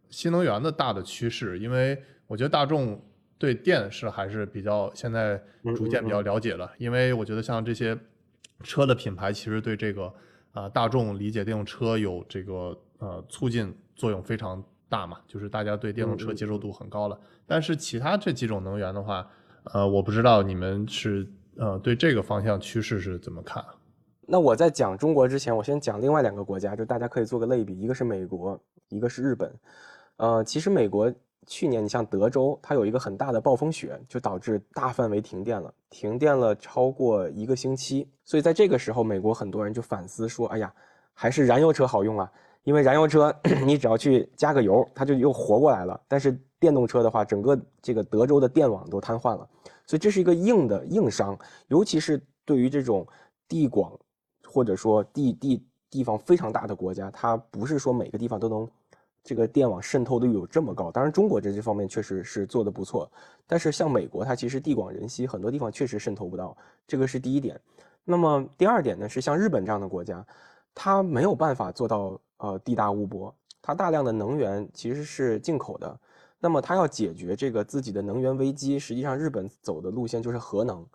[0.08, 1.58] 新能源的大的趋势。
[1.58, 3.04] 因为我觉得大众
[3.40, 5.42] 对电是还是比较现在
[5.76, 7.98] 逐渐比较了解了，因为我觉得像这些
[8.62, 10.14] 车的品牌，其实对这个
[10.52, 17.20] 啊、大众理解电动车有这个呃促进作用非常大嘛，就是大家对电动车接受度很高了。
[17.48, 19.28] 但是其他这几种能源的话，
[19.74, 21.28] 呃，我不知道你们是
[21.58, 23.73] 呃对这个方向趋势是怎么看啊？
[24.26, 28.60] 那我在讲中国之前，我先讲另外两个国家，就大家可以做个类比，一个是美国，
[28.90, 29.54] 一个是日本。
[30.18, 31.14] 呃，其实美国
[31.46, 38.08] 去年你像德州，它有一个很大的暴风雪，就导致大范围停电了，停电了超过一个星期。
[38.24, 40.74] 所以在这个时候，美国很多人就反思说：“哎呀，
[41.14, 42.32] 还是燃油车好用啊，
[42.64, 46.00] 因为燃油车 你只要去加个油，它就又活过来了。
[46.08, 49.46] 但是电动车的话，整个这个德州的电网都瘫痪了，
[49.86, 53.06] 所以这是一个硬的硬伤，尤其是对于这种
[53.50, 53.92] 地广
[54.54, 58.70] 或者说地地地方非常大的国家，它不是说每个地方都能
[59.24, 60.92] 这个电网渗透率有这么高。
[60.92, 63.12] 当然，中国在这方面确实是做的不错，
[63.48, 67.60] 但是像美国，它其实地广人稀，很多地方确实渗透不到，这个是第一点。
[68.04, 70.24] 那么第二点呢，是像日本这样的国家，
[70.76, 76.00] 它没有办法做到呃地大物博，它大量的能源其实是进口的。
[76.40, 80.86] 那么它要解决这个自己的能源危机，实际上日本走的路线就是核能。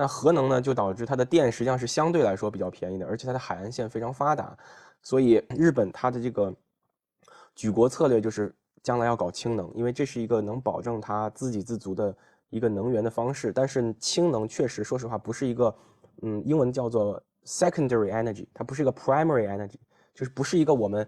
[0.00, 4.56] 那核能呢，就导致它的电实际上是相对来说比较便宜的，而且它的海岸线非常发达，
[5.02, 6.50] 所以日本它的这个
[7.54, 8.50] 举国策略就是
[8.82, 12.16] 将来要搞氢能，因为这是一个能保证它自给自足的
[12.48, 13.52] 一个能源的方式。
[13.52, 15.74] 但是氢能确实，说实话，不是一个，
[16.22, 19.76] 嗯，英文叫做 secondary energy，它不是一个 primary energy，
[20.14, 21.06] 就是不是一个我们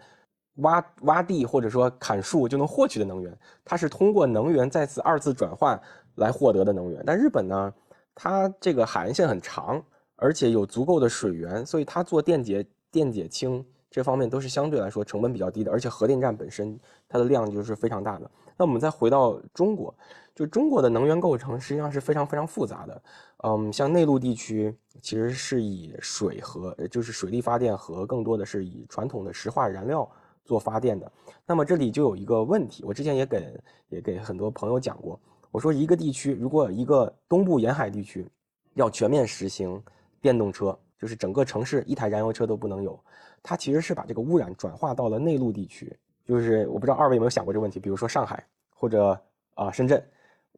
[0.57, 5.81] 挖挖地或者说砍树就能获取的能源，它是通过能源再次二次转换
[6.16, 7.02] 来获得的能源。
[7.07, 7.72] 但日本呢，
[8.14, 9.83] 它这个海岸线很长，
[10.16, 18.31] 而且有足够的水源，所以它做电解电解氢这方面都是相对来说成本比较低的，而且核电站本身它的量就是非常大的。
[18.57, 19.94] 那我们再回到中国，
[20.35, 23.03] 就中国的能源构成实际上是非常非常复杂的。
[23.44, 30.09] 嗯，像内陆地区其实是以水和就是水力发电和更多的是以传统的石化燃料
[30.44, 31.11] 做发电的。
[31.44, 35.18] 那么这里就有一个问题，我之前也给也给很多朋友讲过，
[35.52, 38.26] 我说一个地区如果一个东部沿海地区
[38.74, 39.80] 要全面实行
[40.20, 42.98] 电动车，就是整个城市一台燃油车都不能有，
[43.42, 45.94] 它其实是把这个污染转化到了内陆地区。
[46.24, 48.42] 就是我不知道二位有没有想过这个问题，比如说上海
[48.74, 49.20] 或者
[49.55, 50.03] 啊、深圳，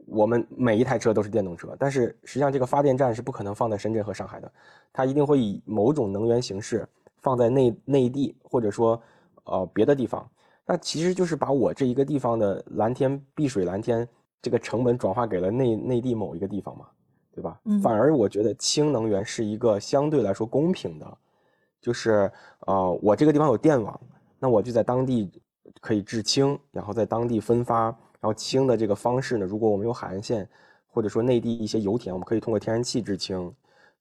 [0.07, 4.53] 我们每一台车都是电动车，但是实际上这个发电站是不可能放在深圳和上海的，
[4.93, 6.87] 它一定会以某种能源形式
[7.21, 9.03] 放在内内地或者说
[9.43, 10.31] 呃别的地方。
[10.67, 14.07] 那其实就是把我这一个地方的蓝天碧水蓝天
[14.45, 16.85] 这个成本转化给了内内地某一个地方嘛，
[17.33, 17.59] 对吧？
[17.65, 21.19] 嗯反而我觉得氢能源是一个相对来说公平的，
[21.81, 22.31] 就是
[22.67, 23.99] 呃我这个地方有电网，
[24.39, 25.31] 那我就在当地
[25.81, 30.47] 可以制氢，然后在当地分发，然后氢的这个方式呢，如果我们有海岸线，
[30.87, 33.51] 或者说内地一些油田，我们可以通过天然气制氢，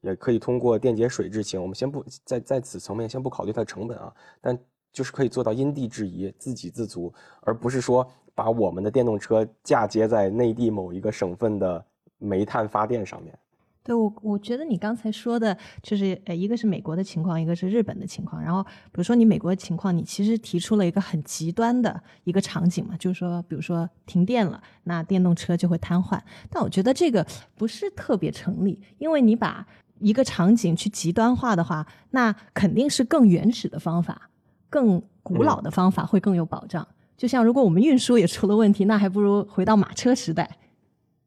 [0.01, 1.61] 也可以通过电解水制氢。
[1.61, 4.59] 我们先不在在此层面先不考虑它的成本啊，但
[4.91, 11.85] 就是可以做到因地制宜、自给自足，而不是说把我们的电动车嫁接在内地某一个省份的
[12.17, 13.37] 煤炭发电上面。
[13.85, 18.41] 对我，我觉得你刚才说的就是，呃，一个是美国的情况，一个是日本的情况。
[18.41, 26.17] 然后，比如说你美国的情况，你其实提出了一个很极端的一个场景嘛，就是说，比如说停电了，那电动车就会瘫痪。
[26.49, 29.67] 但我觉得这个不是特别成立，因为你把
[29.99, 34.29] 一个场景去极端化的话，那肯定是更原始的方法、
[34.69, 36.87] 更古老的方法会更有保障。
[37.17, 40.57] 就像如果我们运输也出了问题，那还不如回到马车时代，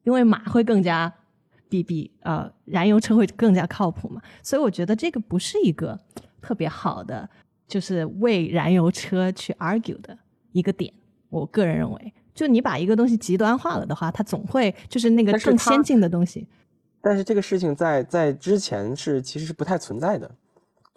[0.03, 1.13] 因为马会更加。
[1.69, 5.99] 比比呃燃油车会更加靠谱嘛，所以我觉得这个不是一个
[6.41, 7.29] 特别好的，
[7.67, 10.17] 就是为燃油车去 argue 的
[10.53, 10.93] 一个点。
[11.27, 16.47] 我个人认为，就你把一个东西极端化了的话，它总会就是那个更先进的东西。
[17.01, 20.31] 但是这个事情在在之前是其实是不太存在的，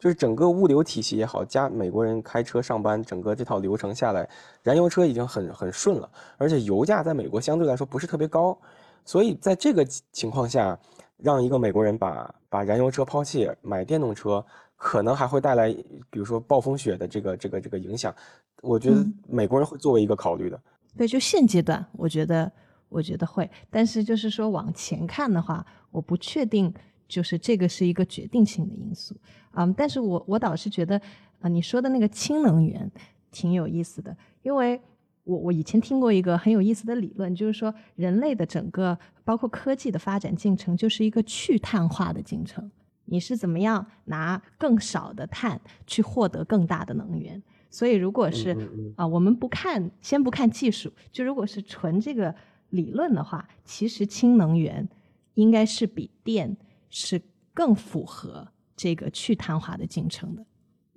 [0.00, 4.26] 就是整个物流体系也好，加美国人开车上班，整个这套流程下来，
[4.62, 8.58] 燃油车已经很很顺了，而且油价在美国相对来说不是特别高，
[9.04, 10.76] 所以在这个情情况下，
[11.18, 14.42] 让一个美国人把把燃油车抛弃买电动车，
[14.74, 15.70] 可能还会带来
[16.08, 18.14] 比如说暴风雪的这个这个这个影响，
[18.62, 20.58] 我觉得嗯美国人会作为一个考虑的。
[20.96, 22.50] 对，就现阶段，我觉得
[22.88, 26.72] 我觉得会，但是就是说往前看的话，我不确定，
[27.06, 29.14] 就是这个是一个决定性的因素。
[29.52, 31.00] 嗯，但是我我倒是觉得，
[31.40, 32.90] 啊、你说的那个氢能源
[33.30, 34.80] 挺有意思的，因为
[35.24, 42.70] 我我以前听过一个很有意思的理论，就是说人类的整个包括科技的发展进程，就是一个去碳化的进程。
[43.04, 47.42] 你是怎么样拿更少的碳去获得更大的能源？
[47.68, 48.56] 所以如果是
[48.96, 52.34] 啊，我们不看，先不看技术，就如果是纯这个
[52.70, 54.88] 理论的话，其实氢能源
[55.34, 56.56] 应该是比电
[56.88, 57.20] 是
[57.52, 58.46] 更符合
[58.80, 60.42] 这个去碳化的进程的。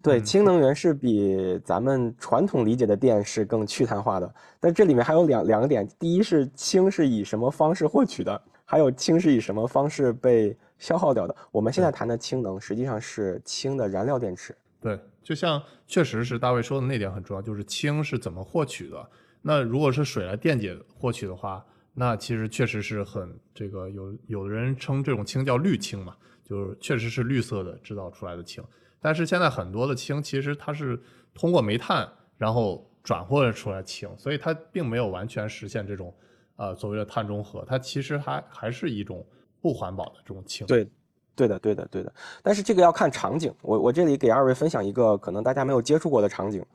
[0.02, 11.36] 对，嗯氢能源是比咱们传统理解的电是更去碳化的，但这里面还有两两个点，第一是氢是以什么方式获取的，还有氢是以什么方式被消耗掉的。
[11.52, 14.56] 我们现在谈的氢能实际上是氢的燃料电池。
[14.80, 19.10] 对，就像确实是大卫说的那点很重要，就是氢是怎么获取的。
[19.42, 28.64] 那如果是水来电解获取的话，那其实确实是很这个有有人称这种氢叫绿氢嘛，就是确实是绿色的制造出来的氢。
[29.02, 31.00] 但是现在很多的氢其实它是
[31.34, 36.14] 通过煤炭然后转化出来氢，所以它并没有完全实现这种
[36.56, 39.26] 呃所谓的碳中和，它其实还还是一种
[39.62, 40.66] 不环保的这种氢。
[40.68, 40.88] 对，
[41.36, 42.14] 对的，对的，对的。
[42.42, 46.66] 但是这个要看场景，我我这里给二位分享一个可能大家没有接触过的场景，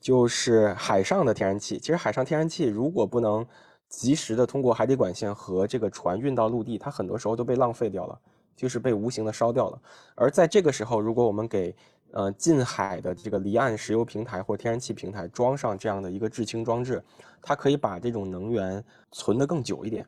[0.00, 1.78] 就是海上的天然气。
[1.78, 3.46] 其实海上天然气如果不能
[3.88, 8.18] 及时的通过海底管线和这个船运到陆地，它很多时候都被浪费掉了，
[8.56, 9.78] 就是被无形的烧掉了。
[10.14, 11.74] 而在这个时候，如果我们给
[12.12, 17.02] 呃近海的这个离岸石油平台或天然气平台装上这样的一个制氢装置，
[17.42, 18.82] 它可以把这种能源
[19.12, 20.06] 存得更久一点，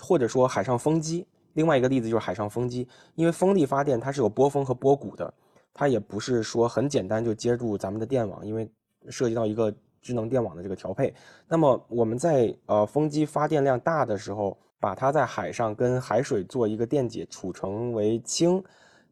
[0.00, 1.26] 或者说海上风机。
[1.54, 2.86] 另外一个例子就是海上风机，
[3.16, 5.34] 因为风力发电它是有波峰和波谷的，
[5.74, 8.70] 它也不是说很简单就接入咱们的电网，因为
[9.08, 11.12] 涉及到一个智能电网的这个调配。
[11.48, 18.62] 那么我们在呃风机发电量大的时候，把它在海上跟海水做一个电解，储成为氢，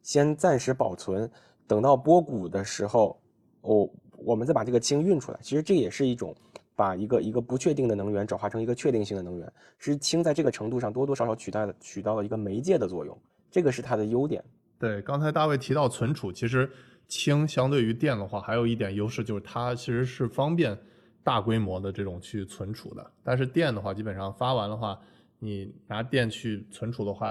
[0.03, 1.31] 先暂时保存，
[1.67, 3.21] 等到波谷的时候，
[3.63, 3.89] 哦，
[4.19, 5.39] 我们再把这个氢运出来。
[5.43, 6.35] 其实这也是一种
[6.75, 9.53] 把一个一个不确定的能源转化成一个确定性的能源。
[9.79, 13.19] 其实氢在这个程度上多多少少取代了起到了一个媒介的作用，
[13.51, 14.45] 这个是它的优点。
[14.79, 16.71] 对，刚才大卫提到存储，其实
[17.09, 20.79] 氢相对于电的话，还有一点优势就是它其实是方便
[21.25, 23.11] 大规模的这种去存储的。
[23.25, 25.01] 但是电的话，基本上发完的话，
[25.39, 27.31] 你拿电去存储的话，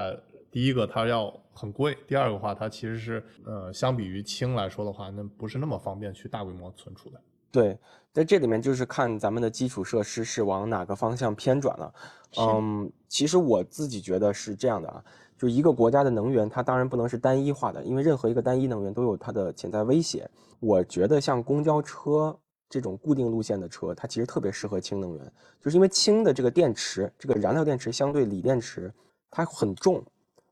[0.52, 7.20] 第一个它要很贵，第二个话它其实是呃相比于氢来说的话，那不是那么方便去大规模存储的。
[7.52, 7.78] 对，
[8.12, 11.94] 在这里面就是看咱们的基础设施是往哪个方向偏转了。
[12.38, 15.02] 嗯，其实我自己觉得是这样的啊，
[15.38, 20.30] 就一个国家的能源，它当然不能是单一化的，因为任何一个单一能源都有它的潜在威胁。
[20.60, 22.38] 我觉得像公交车
[22.70, 28.92] 这种固定路线的车，它其实特别适合氢能源，就是因为氢的这个电池，这个燃料电池相对锂电池，
[29.30, 30.04] 它很重，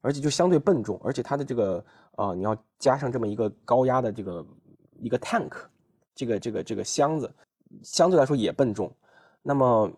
[0.01, 1.83] 而且就相对笨重，而且它的这个
[2.15, 4.45] 啊、你要加上这么一个高压的这个
[4.99, 5.51] 一个 tank，
[6.13, 7.31] 这个这个这个箱子
[7.81, 8.91] 相对来说也笨重。
[9.41, 9.91] 那么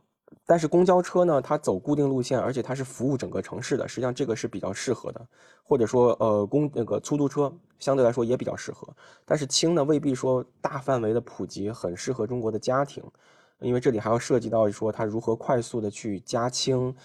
[0.46, 5.28] 但是公交车呢，它走固定路线，而且它是服务整个城市的，实际上这个是比较适合的。
[5.64, 8.88] 或者说，呃，公那个出租车相对来说也比较适合。
[9.26, 13.04] 但是氢呢，未必说大范围的普及很适合中国的家庭，
[13.60, 16.96] 因为这里还要涉及到说它如何快速的去加氢，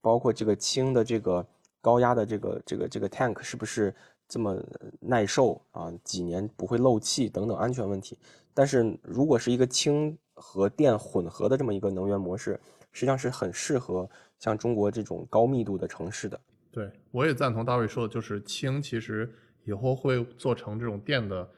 [0.00, 1.44] 包括这个氢的这个
[1.80, 3.92] 高压的这个这个这个 tank 是不是
[4.28, 4.56] 这么
[5.00, 5.92] 耐受啊？
[6.04, 8.16] 几年不会漏气等等安全问题。
[8.54, 12.60] 但是如果是一个氢和电混合的这么一个能源模式，
[12.92, 14.08] 实际上是很适合
[14.38, 16.38] 像中国这种高密度的城市的。
[16.70, 19.28] 对，我也赞同大卫说的，就是氢其实
[19.64, 21.48] 以后会做成这种电的，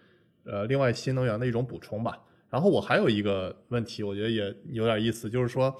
[0.44, 2.18] 呃，另外新能源的一种补充吧。
[2.48, 5.74] 然后我还有一个问题，我觉得也有点意思，就是说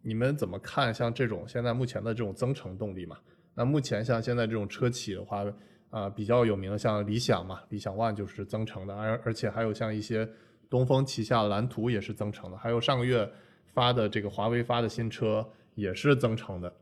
[0.00, 3.18] 你们怎么看像这种现在目前的这种增程动力嘛？
[3.54, 5.44] 那目前像现在这种车企的话，
[5.90, 10.28] 啊、比较有名的像理想嘛，理想 ONE 就是增程的，而而且还有像一些
[10.74, 13.30] 东风旗下蓝图也是增程的，还有上个月
[13.72, 16.74] 发的这个华为发的新车也是增程的。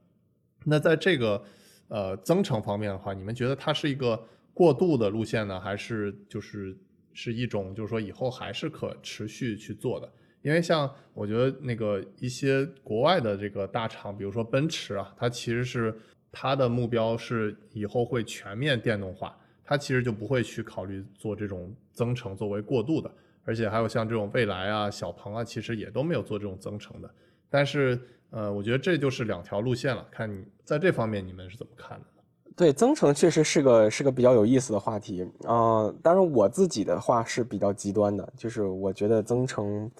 [0.64, 1.44] 那在这个
[1.88, 4.18] 呃增程方面的话，你们觉得它是一个
[4.54, 6.74] 过渡的路线呢，还是就是
[7.12, 10.10] 是一种就是说以后还是可持续去做的？
[10.40, 15.94] 因为像我觉得那个一些国外的这个大厂，比如说奔驰啊，它其实是
[16.32, 23.14] 它的目标是以后会全面电动化，它其实就不会去考虑做这种增程作为过渡的。
[23.44, 27.10] 而且还有像这种蔚来啊、小鹏啊，其实也都没有做这种增程的。
[27.50, 32.06] 但是呃，我觉得这就是两条路线了，看你在这方面你们是怎么看的？
[32.54, 39.90] 对，增程确实是个是个比较有意思的话题啊、当然，我自己的话是比较极端的，就是我觉得增程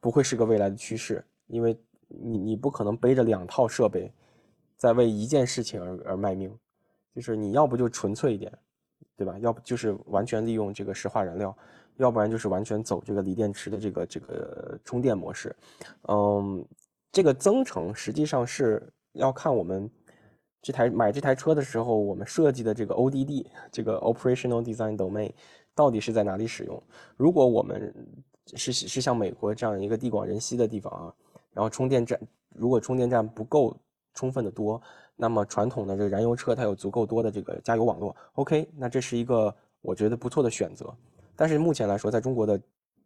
[0.00, 1.78] 不会是个未来的趋势，因为
[2.08, 4.10] 你你不可能背着两套设备，
[4.78, 6.50] 在为一件事情而而卖命，
[7.14, 8.50] 就是你要不就纯粹一点，
[9.14, 9.38] 对吧？
[9.38, 11.54] 要不就是完全利用这个石化燃料，
[12.00, 15.54] 要不然就是完全走这个锂电池的这个这个充电模式。
[16.08, 16.64] 嗯，
[17.12, 18.82] 这个增程实际上是
[19.12, 19.88] 要看我们
[20.62, 25.30] 这台买这台车的时候，我们设计的这个 ODD 这个 Operational Design Domain
[25.74, 26.82] 到底是在哪里使用？
[27.16, 27.94] 如果我们
[28.54, 31.14] 是是像美国这样一个地广人稀的地方啊，
[31.52, 32.18] 然后充电站
[32.54, 33.76] 如果充电站不够
[34.14, 34.80] 充分的多，
[35.16, 40.92] 那么传统的这个燃油车它有足够多的这个加油网络，OK，那这是一个我觉得不错的选择。
[41.40, 42.60] 但是目前来说，在中国的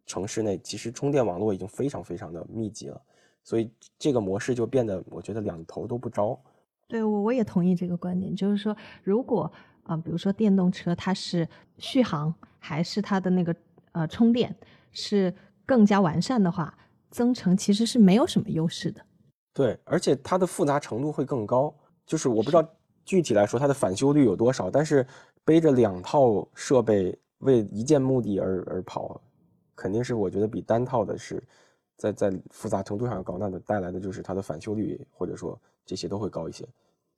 [0.05, 3.01] 城市内，其实充电网络已经非常非常的密集了，
[3.45, 6.37] 所以这个模式就变得我觉得两头都不招。
[6.85, 9.49] 对我我也同意这个观点，就是说，如果
[9.83, 13.55] 啊、比如说电动车它是续航还是它的那个
[13.93, 14.53] 呃充电
[14.91, 15.33] 是
[15.65, 16.77] 更加完善的话，
[17.11, 19.01] 增程其实是没有什么优势的。
[19.53, 21.73] 对，而且它的复杂程度会更高。
[22.05, 22.67] 就是我不知道
[23.05, 25.07] 具体来说它的返修率有多少，但是
[25.45, 29.21] 背着两套设备为一件目的而而跑，
[29.75, 31.41] 肯定是我觉得比单套的是
[31.95, 36.67] 在在复杂程度上高，那的带来的就是它的返修率或者说这些都会高一些。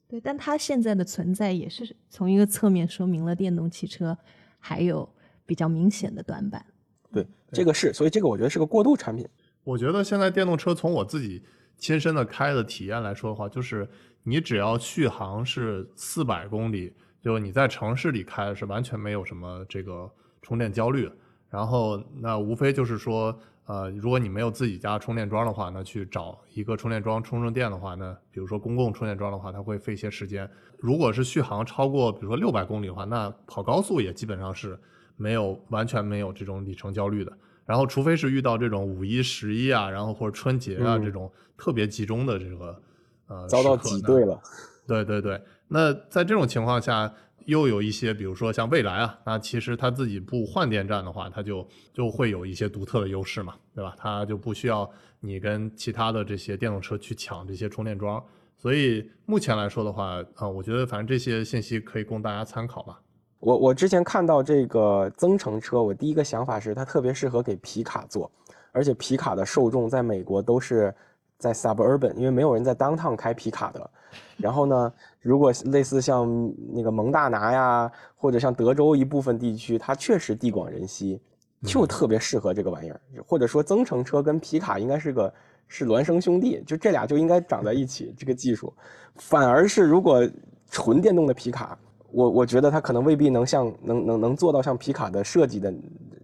[0.07, 4.17] 对，但它现在的存在也是从一个侧面说明了电动汽车
[4.59, 5.07] 还有
[5.45, 6.65] 比较明显的短板。
[7.11, 9.27] 对，这个是，所以这个我觉得是个过渡产品。
[9.63, 11.43] 我觉得现在电动车从我自己
[11.77, 13.87] 亲身的开的体验来说的话，就是
[14.23, 16.93] 你只要续航是四百公里，
[17.27, 20.09] 就你在城市里开是完全没有什么这个
[20.41, 21.11] 充电焦虑。
[21.49, 30.49] 然后那无非就是说，呃，如果你没有自己家充电桩的话，那去找一个充电桩充充电的话，那比如说公共充电桩的话，它会费一些时间。
[30.77, 34.79] 如果是续航超过比如说六百公里的话，那跑高速也基本上是
[35.17, 37.37] 没有完全没有这种里程焦虑的。
[37.65, 42.81] 然后，除非是遇到这种五一、十一啊，然后或者春节啊、嗯这种特别集中的这个
[43.27, 44.39] 呃遭到挤兑了。
[44.87, 47.13] 对对对，那在这种情况下，
[47.45, 53.95] 又有一些，比如说像蔚来啊，那其实它自己不换电站的话，它就就会有一些独特的优势嘛，对吧？
[53.97, 54.89] 它就不需要
[55.19, 58.23] 你跟其他的这些电动车去抢这些充电桩。
[58.57, 62.99] 所以目前来说的话，啊、我觉得反正这些信息可以供大家参考吧。
[63.39, 68.29] 我我之前看到这个增程车，我第一个想法是它特别适合给皮卡做，
[68.71, 70.93] 而且皮卡的受众在美国都是
[71.37, 73.89] 在 suburban，因为没有人在 downtown 开皮卡的。
[74.37, 81.19] 然后呢，如果类似像那个蒙大拿呀，或者像德州一部分地区，它确实地广人稀，
[81.63, 83.01] 就特别适合这个玩意儿。
[83.25, 85.33] 或者说增程车跟皮卡应该是个
[85.67, 88.13] 是孪生兄弟，就这俩就应该长在一起。
[88.17, 88.71] 这个技术，
[89.15, 90.27] 反而是如果
[90.69, 91.77] 纯电动的皮卡，
[92.11, 95.73] 我我觉得它可能未必能像能能能做到像皮卡的设计的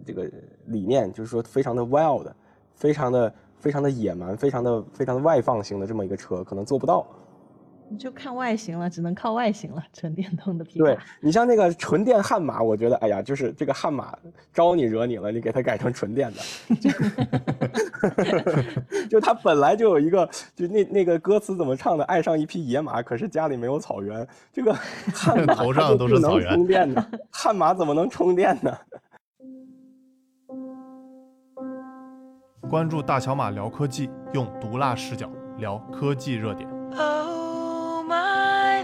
[0.05, 0.29] 这个
[0.67, 2.27] 理念，就是说非常的 wild，
[2.75, 7.07] 非常的非常的野蛮，非常的非常的外放型的这么一个车，可能做不到。
[7.89, 9.83] 你就看外形了，只能靠外形了。
[9.93, 14.17] 纯电动的皮对，你像那个纯电悍马，我觉得哎呀，就是这个悍马
[14.51, 16.89] 招你惹你了，你给它改成纯电的，就
[19.19, 22.03] 就它本来就有一个，就那那个歌词怎么唱的？
[22.05, 24.27] 爱上一匹野马，可是家里没有草原。
[24.51, 24.73] 这个
[25.13, 28.75] 悍马 头上都是草原充电的， 悍马怎么能充电呢？
[32.69, 36.67] 关注大小马聊科技，用毒辣视角聊科技热点。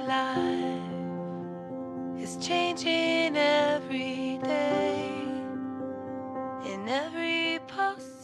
[0.09, 0.91] life
[2.19, 5.05] is changing every day
[6.65, 8.18] in every possible